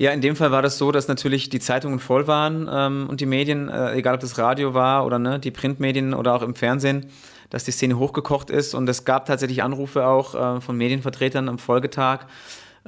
[0.00, 3.20] Ja, in dem Fall war das so, dass natürlich die Zeitungen voll waren ähm, und
[3.20, 6.54] die Medien, äh, egal ob das Radio war oder ne, die Printmedien oder auch im
[6.54, 7.06] Fernsehen,
[7.50, 8.74] dass die Szene hochgekocht ist.
[8.76, 12.26] Und es gab tatsächlich Anrufe auch äh, von Medienvertretern am Folgetag,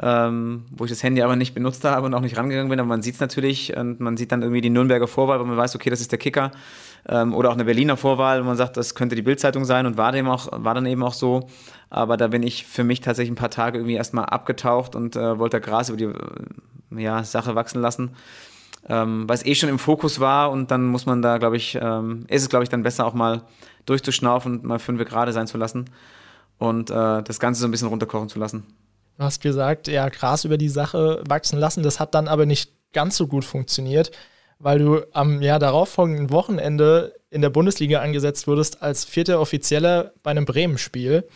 [0.00, 2.78] ähm, wo ich das Handy aber nicht benutzt habe und auch nicht rangegangen bin.
[2.78, 5.56] Aber man sieht es natürlich und man sieht dann irgendwie die Nürnberger Vorwahl, wo man
[5.56, 6.52] weiß, okay, das ist der Kicker.
[7.08, 9.96] Ähm, oder auch eine Berliner Vorwahl, wo man sagt, das könnte die Bildzeitung sein und
[9.96, 11.48] war, dem auch, war dann eben auch so.
[11.88, 15.40] Aber da bin ich für mich tatsächlich ein paar Tage irgendwie erstmal abgetaucht und äh,
[15.40, 16.12] wollte Gras über die
[16.96, 18.16] ja, Sache wachsen lassen.
[18.88, 21.78] Ähm, weil es eh schon im Fokus war und dann muss man da, glaube ich,
[21.80, 23.42] ähm, ist es, glaube ich, dann besser auch mal
[23.84, 25.90] durchzuschnaufen und mal fünf gerade sein zu lassen
[26.58, 28.66] und äh, das Ganze so ein bisschen runterkochen zu lassen.
[29.18, 32.72] Du hast gesagt, ja, Gras über die Sache wachsen lassen, das hat dann aber nicht
[32.92, 34.12] ganz so gut funktioniert,
[34.58, 40.30] weil du am ja, darauffolgenden Wochenende in der Bundesliga angesetzt wurdest als vierter Offizieller bei
[40.30, 41.28] einem Bremen-Spiel,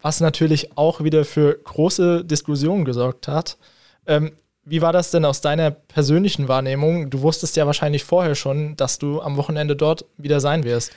[0.00, 3.58] was natürlich auch wieder für große Diskussionen gesorgt hat.
[4.06, 4.32] Ähm,
[4.64, 7.10] wie war das denn aus deiner persönlichen Wahrnehmung?
[7.10, 10.92] Du wusstest ja wahrscheinlich vorher schon, dass du am Wochenende dort wieder sein wirst.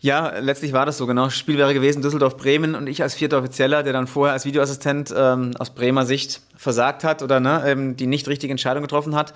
[0.00, 1.30] Ja, letztlich war das so, genau.
[1.30, 5.52] Spiel wäre gewesen Düsseldorf-Bremen und ich als vierter Offizieller, der dann vorher als Videoassistent ähm,
[5.58, 9.32] aus Bremer Sicht versagt hat oder ne, ähm, die nicht richtige Entscheidung getroffen hat.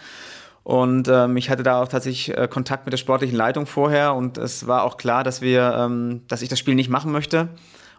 [0.64, 4.36] Und ähm, ich hatte da auch tatsächlich äh, Kontakt mit der sportlichen Leitung vorher und
[4.36, 7.48] es war auch klar, dass wir, ähm, dass ich das Spiel nicht machen möchte.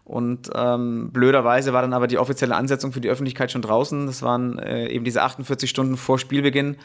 [0.09, 4.07] Und ähm, blöderweise war dann aber die offizielle Ansetzung für die Öffentlichkeit schon draußen.
[4.07, 6.77] Das waren äh, eben diese 48 Stunden vor Spielbeginn.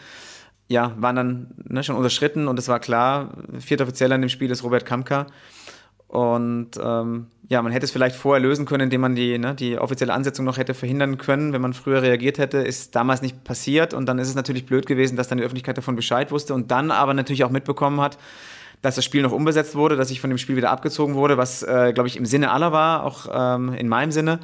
[0.68, 4.50] Ja, waren dann ne, schon unterschritten und es war klar, vierter Offizieller in dem Spiel
[4.50, 5.26] ist Robert Kamka.
[6.06, 9.78] Und ähm, ja, man hätte es vielleicht vorher lösen können, indem man die, ne, die
[9.78, 12.58] offizielle Ansetzung noch hätte verhindern können, wenn man früher reagiert hätte.
[12.58, 15.78] Ist damals nicht passiert und dann ist es natürlich blöd gewesen, dass dann die Öffentlichkeit
[15.78, 18.18] davon Bescheid wusste und dann aber natürlich auch mitbekommen hat,
[18.84, 21.62] dass das Spiel noch umbesetzt wurde, dass ich von dem Spiel wieder abgezogen wurde, was,
[21.62, 24.40] äh, glaube ich, im Sinne aller war, auch ähm, in meinem Sinne.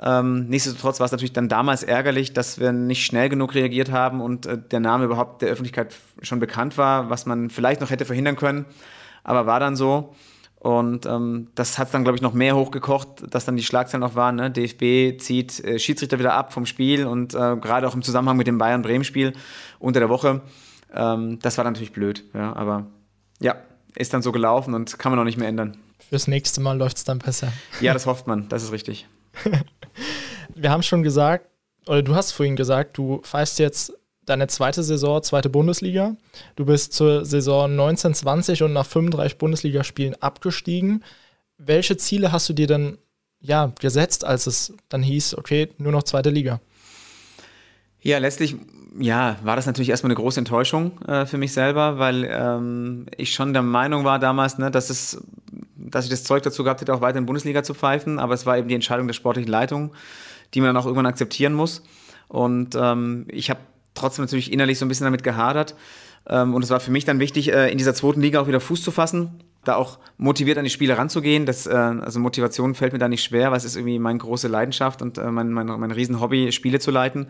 [0.00, 4.20] Ähm, nichtsdestotrotz war es natürlich dann damals ärgerlich, dass wir nicht schnell genug reagiert haben
[4.20, 8.04] und äh, der Name überhaupt der Öffentlichkeit schon bekannt war, was man vielleicht noch hätte
[8.04, 8.66] verhindern können,
[9.24, 10.14] aber war dann so.
[10.60, 14.14] Und ähm, das hat dann, glaube ich, noch mehr hochgekocht, dass dann die Schlagzeilen noch
[14.14, 14.36] waren.
[14.36, 14.48] Ne?
[14.48, 18.46] DFB zieht äh, Schiedsrichter wieder ab vom Spiel und äh, gerade auch im Zusammenhang mit
[18.46, 19.32] dem Bayern-Bremen-Spiel
[19.80, 20.40] unter der Woche.
[20.94, 22.86] Ähm, das war natürlich blöd, ja, aber
[23.40, 23.56] ja,
[23.96, 25.76] ist dann so gelaufen und kann man auch nicht mehr ändern.
[26.08, 27.52] Fürs nächste Mal läuft es dann besser.
[27.80, 29.06] Ja, das hofft man, das ist richtig.
[30.54, 31.46] Wir haben schon gesagt,
[31.86, 33.92] oder du hast vorhin gesagt, du pfeifst jetzt
[34.24, 36.16] deine zweite Saison, zweite Bundesliga.
[36.56, 41.02] Du bist zur Saison 1920 und nach 35 Bundesligaspielen abgestiegen.
[41.58, 42.98] Welche Ziele hast du dir dann
[43.40, 46.60] ja, gesetzt, als es dann hieß, okay, nur noch zweite Liga?
[48.00, 48.56] Ja, letztlich
[48.98, 53.32] ja, war das natürlich erstmal eine große Enttäuschung äh, für mich selber, weil ähm, ich
[53.32, 55.22] schon der Meinung war damals, ne, dass, es,
[55.76, 58.18] dass ich das Zeug dazu gehabt hätte, auch weiter in Bundesliga zu pfeifen.
[58.18, 59.92] Aber es war eben die Entscheidung der sportlichen Leitung,
[60.54, 61.82] die man dann auch irgendwann akzeptieren muss.
[62.28, 63.60] Und ähm, ich habe
[63.94, 65.74] trotzdem natürlich innerlich so ein bisschen damit gehadert.
[66.28, 68.60] Ähm, und es war für mich dann wichtig, äh, in dieser zweiten Liga auch wieder
[68.60, 71.46] Fuß zu fassen, da auch motiviert an die Spiele ranzugehen.
[71.46, 74.48] Das, äh, also Motivation fällt mir da nicht schwer, weil es ist irgendwie meine große
[74.48, 77.26] Leidenschaft und äh, mein, mein, mein Riesenhobby, Spiele zu leiten.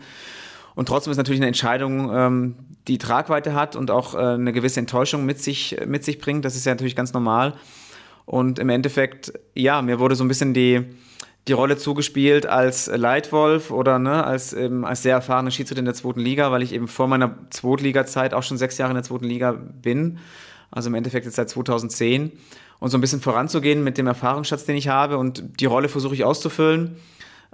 [0.75, 2.55] Und trotzdem ist natürlich eine Entscheidung, ähm,
[2.87, 6.45] die Tragweite hat und auch äh, eine gewisse Enttäuschung mit sich, mit sich bringt.
[6.45, 7.53] Das ist ja natürlich ganz normal.
[8.25, 10.85] Und im Endeffekt, ja, mir wurde so ein bisschen die,
[11.47, 15.93] die Rolle zugespielt als Leitwolf oder ne, als, eben, als sehr erfahrener Schiedsrichter in der
[15.93, 19.25] zweiten Liga, weil ich eben vor meiner Zweitliga-Zeit auch schon sechs Jahre in der zweiten
[19.25, 20.19] Liga bin.
[20.71, 22.31] Also im Endeffekt jetzt seit 2010.
[22.79, 25.17] Und so ein bisschen voranzugehen mit dem Erfahrungsschatz, den ich habe.
[25.17, 26.97] Und die Rolle versuche ich auszufüllen.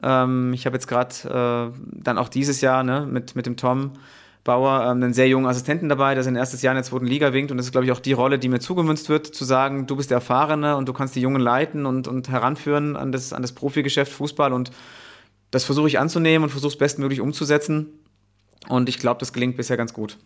[0.02, 3.94] Ähm, ich habe jetzt gerade äh, dann auch dieses Jahr ne, mit, mit dem Tom
[4.44, 7.34] Bauer ähm, einen sehr jungen Assistenten dabei, der sein erstes Jahr in der zweiten Liga
[7.34, 7.52] winkt.
[7.52, 9.96] Und das ist, glaube ich, auch die Rolle, die mir zugemünzt wird, zu sagen, du
[9.96, 13.42] bist der Erfahrene und du kannst die Jungen leiten und, und heranführen an das, an
[13.42, 14.54] das Profigeschäft Fußball.
[14.54, 14.72] Und
[15.52, 17.88] das versuche ich anzunehmen und versuche es bestmöglich umzusetzen.
[18.68, 20.18] Und ich glaube, das gelingt bisher ganz gut.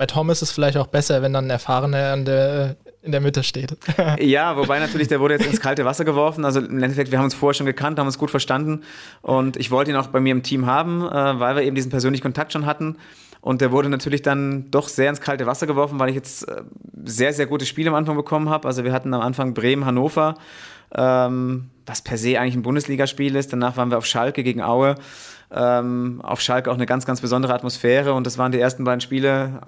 [0.00, 3.20] Bei Tom ist es vielleicht auch besser, wenn dann ein Erfahrener an der, in der
[3.20, 3.76] Mitte steht.
[4.18, 6.46] ja, wobei natürlich, der wurde jetzt ins kalte Wasser geworfen.
[6.46, 8.82] Also im Endeffekt, wir haben uns vorher schon gekannt, haben uns gut verstanden.
[9.20, 11.90] Und ich wollte ihn auch bei mir im Team haben, äh, weil wir eben diesen
[11.90, 12.96] persönlichen Kontakt schon hatten.
[13.42, 16.62] Und der wurde natürlich dann doch sehr ins kalte Wasser geworfen, weil ich jetzt äh,
[17.04, 18.66] sehr, sehr gute Spiele am Anfang bekommen habe.
[18.66, 20.36] Also wir hatten am Anfang Bremen, Hannover,
[20.94, 23.52] ähm, was per se eigentlich ein Bundesligaspiel ist.
[23.52, 24.94] Danach waren wir auf Schalke gegen Aue.
[25.52, 28.14] Ähm, auf Schalke auch eine ganz, ganz besondere Atmosphäre.
[28.14, 29.60] Und das waren die ersten beiden Spiele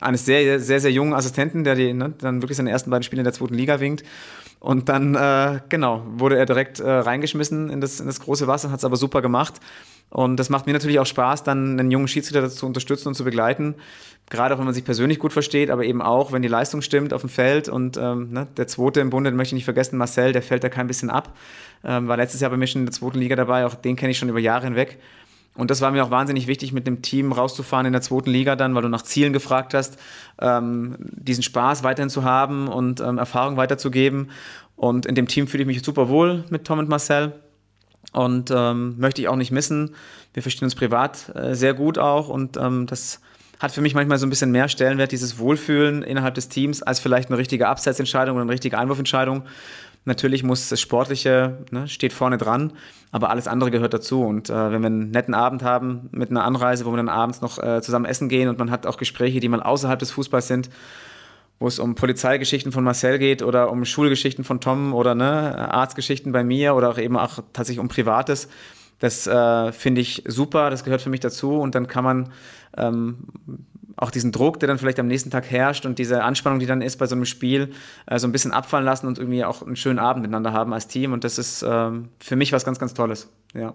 [0.00, 3.20] eines sehr, sehr, sehr jungen Assistenten, der die, ne, dann wirklich seine ersten beiden Spiele
[3.20, 4.02] in der zweiten Liga winkt.
[4.64, 8.70] Und dann, äh, genau, wurde er direkt äh, reingeschmissen in das, in das große Wasser,
[8.70, 9.60] hat es aber super gemacht.
[10.08, 13.24] Und das macht mir natürlich auch Spaß, dann einen jungen Schiedsrichter zu unterstützen und zu
[13.24, 13.74] begleiten.
[14.30, 17.12] Gerade auch, wenn man sich persönlich gut versteht, aber eben auch, wenn die Leistung stimmt
[17.12, 17.68] auf dem Feld.
[17.68, 20.64] Und ähm, ne, der zweite im Bunde, den möchte ich nicht vergessen, Marcel, der fällt
[20.64, 21.36] da kein bisschen ab.
[21.84, 24.12] Ähm, war letztes Jahr bei mir schon in der zweiten Liga dabei, auch den kenne
[24.12, 24.98] ich schon über Jahre hinweg.
[25.56, 28.56] Und das war mir auch wahnsinnig wichtig, mit dem Team rauszufahren in der zweiten Liga
[28.56, 29.98] dann, weil du nach Zielen gefragt hast,
[30.40, 34.30] ähm, diesen Spaß weiterhin zu haben und ähm, Erfahrung weiterzugeben.
[34.76, 37.32] Und in dem Team fühle ich mich super wohl mit Tom und Marcel
[38.12, 39.94] und ähm, möchte ich auch nicht missen.
[40.32, 43.20] Wir verstehen uns privat äh, sehr gut auch und ähm, das
[43.60, 46.98] hat für mich manchmal so ein bisschen mehr Stellenwert, dieses Wohlfühlen innerhalb des Teams, als
[46.98, 49.44] vielleicht eine richtige Abseitsentscheidung oder eine richtige Einwurfentscheidung.
[50.06, 52.74] Natürlich muss das Sportliche, ne, steht vorne dran,
[53.10, 54.22] aber alles andere gehört dazu.
[54.22, 57.40] Und äh, wenn wir einen netten Abend haben mit einer Anreise, wo wir dann abends
[57.40, 60.46] noch äh, zusammen essen gehen und man hat auch Gespräche, die mal außerhalb des Fußballs
[60.46, 60.68] sind,
[61.58, 66.32] wo es um Polizeigeschichten von Marcel geht oder um Schulgeschichten von Tom oder ne, Arztgeschichten
[66.32, 68.48] bei mir oder auch eben auch tatsächlich um Privates.
[68.98, 72.32] Das äh, finde ich super, das gehört für mich dazu und dann kann man
[72.76, 73.28] ähm,
[73.96, 76.82] auch diesen Druck, der dann vielleicht am nächsten Tag herrscht und diese Anspannung, die dann
[76.82, 77.72] ist bei so einem Spiel,
[78.06, 80.88] äh, so ein bisschen abfallen lassen und irgendwie auch einen schönen Abend miteinander haben als
[80.88, 81.12] Team.
[81.12, 83.28] Und das ist ähm, für mich was ganz, ganz Tolles.
[83.54, 83.74] Ja.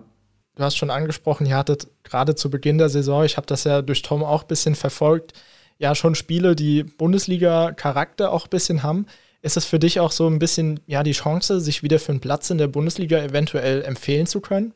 [0.56, 3.82] Du hast schon angesprochen, ihr hattet gerade zu Beginn der Saison, ich habe das ja
[3.82, 5.34] durch Tom auch ein bisschen verfolgt,
[5.78, 9.06] ja schon Spiele, die Bundesliga-Charakter auch ein bisschen haben.
[9.42, 12.20] Ist es für dich auch so ein bisschen ja die Chance, sich wieder für einen
[12.20, 14.74] Platz in der Bundesliga eventuell empfehlen zu können?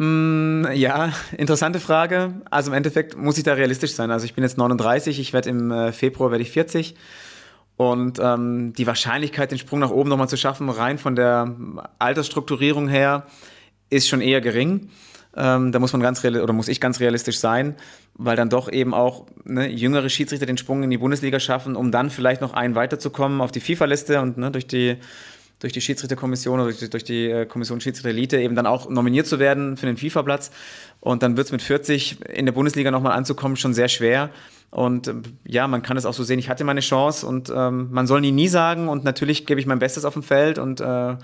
[0.00, 2.34] Mm, ja, interessante Frage.
[2.52, 4.12] Also im Endeffekt muss ich da realistisch sein.
[4.12, 6.94] Also ich bin jetzt 39, ich werde im äh, Februar werde ich 40.
[7.76, 11.52] Und ähm, die Wahrscheinlichkeit, den Sprung nach oben nochmal zu schaffen, rein von der
[11.98, 13.26] Altersstrukturierung her,
[13.90, 14.88] ist schon eher gering.
[15.36, 17.74] Ähm, da muss man ganz oder muss ich ganz realistisch sein,
[18.14, 21.90] weil dann doch eben auch ne, jüngere Schiedsrichter den Sprung in die Bundesliga schaffen, um
[21.90, 24.96] dann vielleicht noch einen weiterzukommen auf die FIFA-Liste und ne, durch die
[25.60, 29.26] durch die Schiedsrichterkommission oder durch die, durch die äh, Kommission Schiedsrichter-Elite eben dann auch nominiert
[29.26, 30.50] zu werden für den FIFA-Platz.
[31.00, 34.30] Und dann wird es mit 40 in der Bundesliga nochmal anzukommen schon sehr schwer.
[34.70, 37.88] Und ähm, ja, man kann es auch so sehen, ich hatte meine Chance und ähm,
[37.90, 40.80] man soll nie nie sagen und natürlich gebe ich mein Bestes auf dem Feld und
[40.80, 41.16] äh,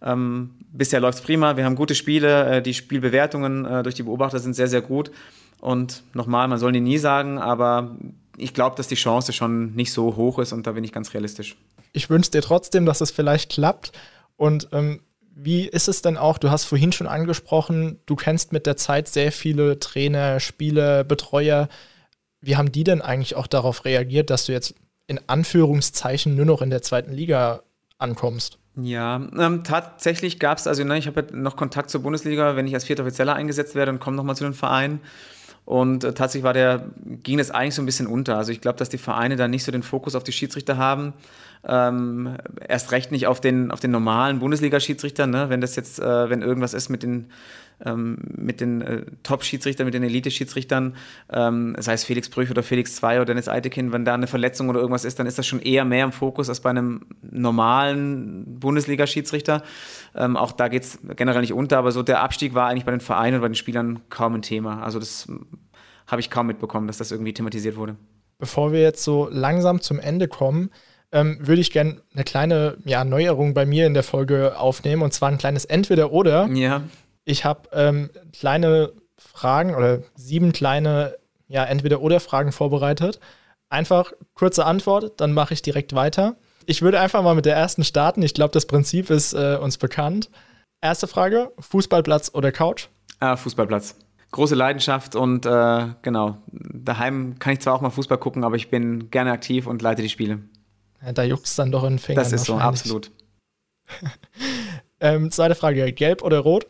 [0.00, 1.56] ähm, bisher läuft es prima.
[1.56, 5.10] Wir haben gute Spiele, äh, die Spielbewertungen äh, durch die Beobachter sind sehr, sehr gut.
[5.60, 7.96] Und nochmal, man soll nie nie sagen, aber
[8.36, 11.14] ich glaube, dass die Chance schon nicht so hoch ist und da bin ich ganz
[11.14, 11.56] realistisch
[11.94, 13.92] ich wünsche dir trotzdem, dass es vielleicht klappt.
[14.36, 15.00] Und ähm,
[15.34, 16.38] wie ist es denn auch?
[16.38, 21.68] Du hast vorhin schon angesprochen, du kennst mit der Zeit sehr viele Trainer, Spieler, Betreuer.
[22.40, 24.74] Wie haben die denn eigentlich auch darauf reagiert, dass du jetzt
[25.06, 27.62] in Anführungszeichen nur noch in der zweiten Liga
[27.98, 28.58] ankommst?
[28.76, 32.66] Ja, ähm, tatsächlich gab es, also ne, ich habe ja noch Kontakt zur Bundesliga, wenn
[32.66, 35.00] ich als Vierter Offizieller eingesetzt werde und komme nochmal zu den Vereinen.
[35.64, 38.36] Und äh, tatsächlich war der, ging das eigentlich so ein bisschen unter.
[38.36, 41.14] Also ich glaube, dass die Vereine da nicht so den Fokus auf die Schiedsrichter haben.
[41.66, 42.36] Ähm,
[42.68, 45.48] erst recht nicht auf den, auf den normalen Bundesliga-Schiedsrichtern, ne?
[45.48, 47.28] wenn das jetzt, äh, wenn irgendwas ist mit den,
[47.84, 50.94] ähm, mit den äh, Top-Schiedsrichtern, mit den Elite-Schiedsrichtern,
[51.32, 54.68] ähm, sei es Felix Brüch oder Felix Zwei oder Dennis Eitekin, wenn da eine Verletzung
[54.68, 58.60] oder irgendwas ist, dann ist das schon eher mehr im Fokus als bei einem normalen
[58.60, 59.62] Bundesliga-Schiedsrichter.
[60.14, 62.92] Ähm, auch da geht es generell nicht unter, aber so der Abstieg war eigentlich bei
[62.92, 64.82] den Vereinen und bei den Spielern kaum ein Thema.
[64.82, 65.28] Also das
[66.06, 67.96] habe ich kaum mitbekommen, dass das irgendwie thematisiert wurde.
[68.38, 70.70] Bevor wir jetzt so langsam zum Ende kommen,
[71.14, 75.14] ähm, würde ich gerne eine kleine ja, Neuerung bei mir in der Folge aufnehmen und
[75.14, 76.48] zwar ein kleines Entweder-Oder.
[76.48, 76.82] Ja.
[77.24, 81.14] Ich habe ähm, kleine Fragen oder sieben kleine
[81.46, 83.20] ja, Entweder-Oder-Fragen vorbereitet.
[83.68, 86.34] Einfach kurze Antwort, dann mache ich direkt weiter.
[86.66, 88.22] Ich würde einfach mal mit der ersten starten.
[88.22, 90.30] Ich glaube, das Prinzip ist äh, uns bekannt.
[90.80, 92.88] Erste Frage: Fußballplatz oder Couch?
[93.20, 93.96] Ah, Fußballplatz.
[94.32, 96.38] Große Leidenschaft und äh, genau.
[96.50, 100.02] Daheim kann ich zwar auch mal Fußball gucken, aber ich bin gerne aktiv und leite
[100.02, 100.40] die Spiele.
[101.04, 102.22] Ja, da juckt es dann doch in den Fingern.
[102.22, 103.10] Das ist so, absolut.
[105.00, 106.66] ähm, zweite Frage: Gelb oder Rot?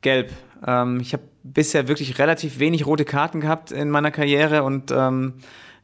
[0.00, 0.32] Gelb.
[0.66, 5.34] Ähm, ich habe bisher wirklich relativ wenig rote Karten gehabt in meiner Karriere und ähm,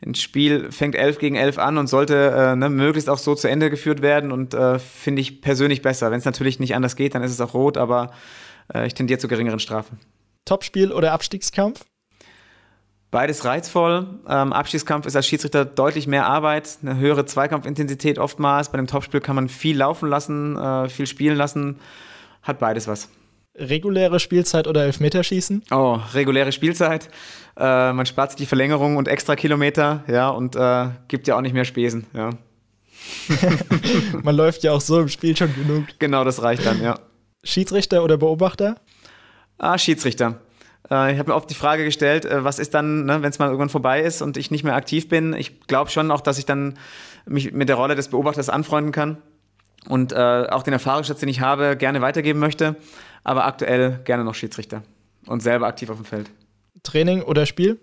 [0.04, 3.48] ein Spiel fängt 11 gegen 11 an und sollte äh, ne, möglichst auch so zu
[3.48, 6.10] Ende geführt werden und äh, finde ich persönlich besser.
[6.10, 8.12] Wenn es natürlich nicht anders geht, dann ist es auch rot, aber
[8.72, 9.98] äh, ich tendiere zu geringeren Strafen.
[10.46, 11.84] Topspiel oder Abstiegskampf?
[13.10, 14.06] Beides reizvoll.
[14.28, 18.70] Ähm, Abstiegskampf ist als Schiedsrichter deutlich mehr Arbeit, eine höhere Zweikampfintensität oftmals.
[18.70, 21.80] Bei einem Topspiel kann man viel laufen lassen, äh, viel spielen lassen.
[22.42, 23.08] Hat beides was.
[23.56, 25.64] Reguläre Spielzeit oder Elfmeterschießen?
[25.72, 27.08] Oh, reguläre Spielzeit.
[27.56, 31.40] Äh, man spart sich die Verlängerung und extra Kilometer, ja, und äh, gibt ja auch
[31.40, 32.30] nicht mehr Spesen, ja.
[34.22, 35.84] man läuft ja auch so im Spiel schon genug.
[35.98, 36.98] Genau, das reicht dann, ja.
[37.42, 38.76] Schiedsrichter oder Beobachter?
[39.58, 40.40] Ah, Schiedsrichter.
[40.90, 43.38] Äh, ich habe mir oft die Frage gestellt, äh, was ist dann, ne, wenn es
[43.38, 45.34] mal irgendwann vorbei ist und ich nicht mehr aktiv bin.
[45.34, 46.78] Ich glaube schon auch, dass ich dann
[47.26, 49.18] mich mit der Rolle des Beobachters anfreunden kann
[49.88, 52.76] und äh, auch den Erfahrungsschatz, den ich habe, gerne weitergeben möchte.
[53.22, 54.82] Aber aktuell gerne noch Schiedsrichter
[55.26, 56.30] und selber aktiv auf dem Feld.
[56.82, 57.78] Training oder Spiel?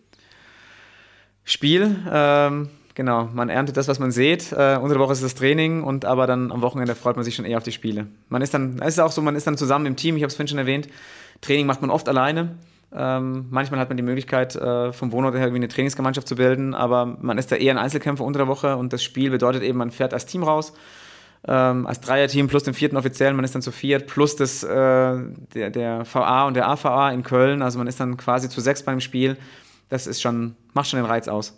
[1.44, 3.30] Spiel, ähm, genau.
[3.32, 4.52] Man erntet das, was man sieht.
[4.52, 7.36] Äh, unter der Woche ist das Training und aber dann am Wochenende freut man sich
[7.36, 8.08] schon eher auf die Spiele.
[8.30, 10.30] Man ist dann, es ist auch so, man ist dann zusammen im Team, ich habe
[10.30, 10.90] es vorhin schon erwähnt.
[11.42, 12.58] Training macht man oft alleine.
[12.94, 16.74] Ähm, manchmal hat man die Möglichkeit, äh, vom Wohnort her irgendwie eine Trainingsgemeinschaft zu bilden,
[16.74, 19.78] aber man ist da eher ein Einzelkämpfer unter der Woche und das Spiel bedeutet eben,
[19.78, 20.72] man fährt als Team raus,
[21.46, 24.68] ähm, als Dreierteam plus den vierten Offiziellen, man ist dann zu viert, plus das, äh,
[25.54, 28.84] der, der VA und der AVA in Köln, also man ist dann quasi zu sechs
[28.84, 29.38] beim Spiel.
[29.90, 31.58] Das ist schon, macht schon den Reiz aus.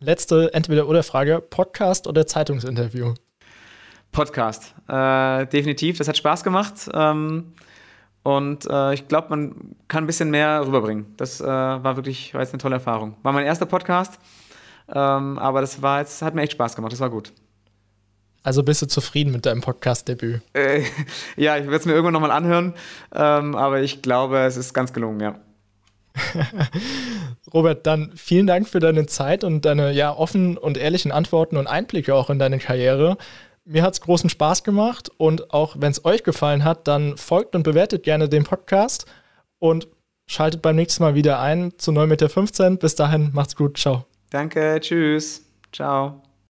[0.00, 3.14] Letzte Entweder-Oder-Frage: Podcast oder Zeitungsinterview?
[4.12, 4.74] Podcast.
[4.88, 6.88] Äh, definitiv, das hat Spaß gemacht.
[6.92, 7.52] Ähm,
[8.36, 11.14] und äh, ich glaube, man kann ein bisschen mehr rüberbringen.
[11.16, 13.16] Das äh, war wirklich war jetzt eine tolle Erfahrung.
[13.22, 14.18] War mein erster Podcast,
[14.88, 16.92] ähm, aber das war jetzt, hat mir echt Spaß gemacht.
[16.92, 17.32] Das war gut.
[18.42, 20.40] Also bist du zufrieden mit deinem Podcast-Debüt?
[20.54, 20.82] Äh,
[21.36, 22.74] ja, ich werde es mir irgendwann nochmal anhören,
[23.14, 25.34] ähm, aber ich glaube, es ist ganz gelungen, ja.
[27.52, 31.66] Robert, dann vielen Dank für deine Zeit und deine ja offenen und ehrlichen Antworten und
[31.66, 33.16] Einblicke auch in deine Karriere.
[33.70, 37.54] Mir hat es großen Spaß gemacht und auch wenn es euch gefallen hat, dann folgt
[37.54, 39.06] und bewertet gerne den Podcast
[39.60, 39.86] und
[40.26, 42.76] schaltet beim nächsten Mal wieder ein zu 9,15 Meter.
[42.76, 44.06] Bis dahin, macht's gut, ciao.
[44.30, 46.29] Danke, tschüss, ciao.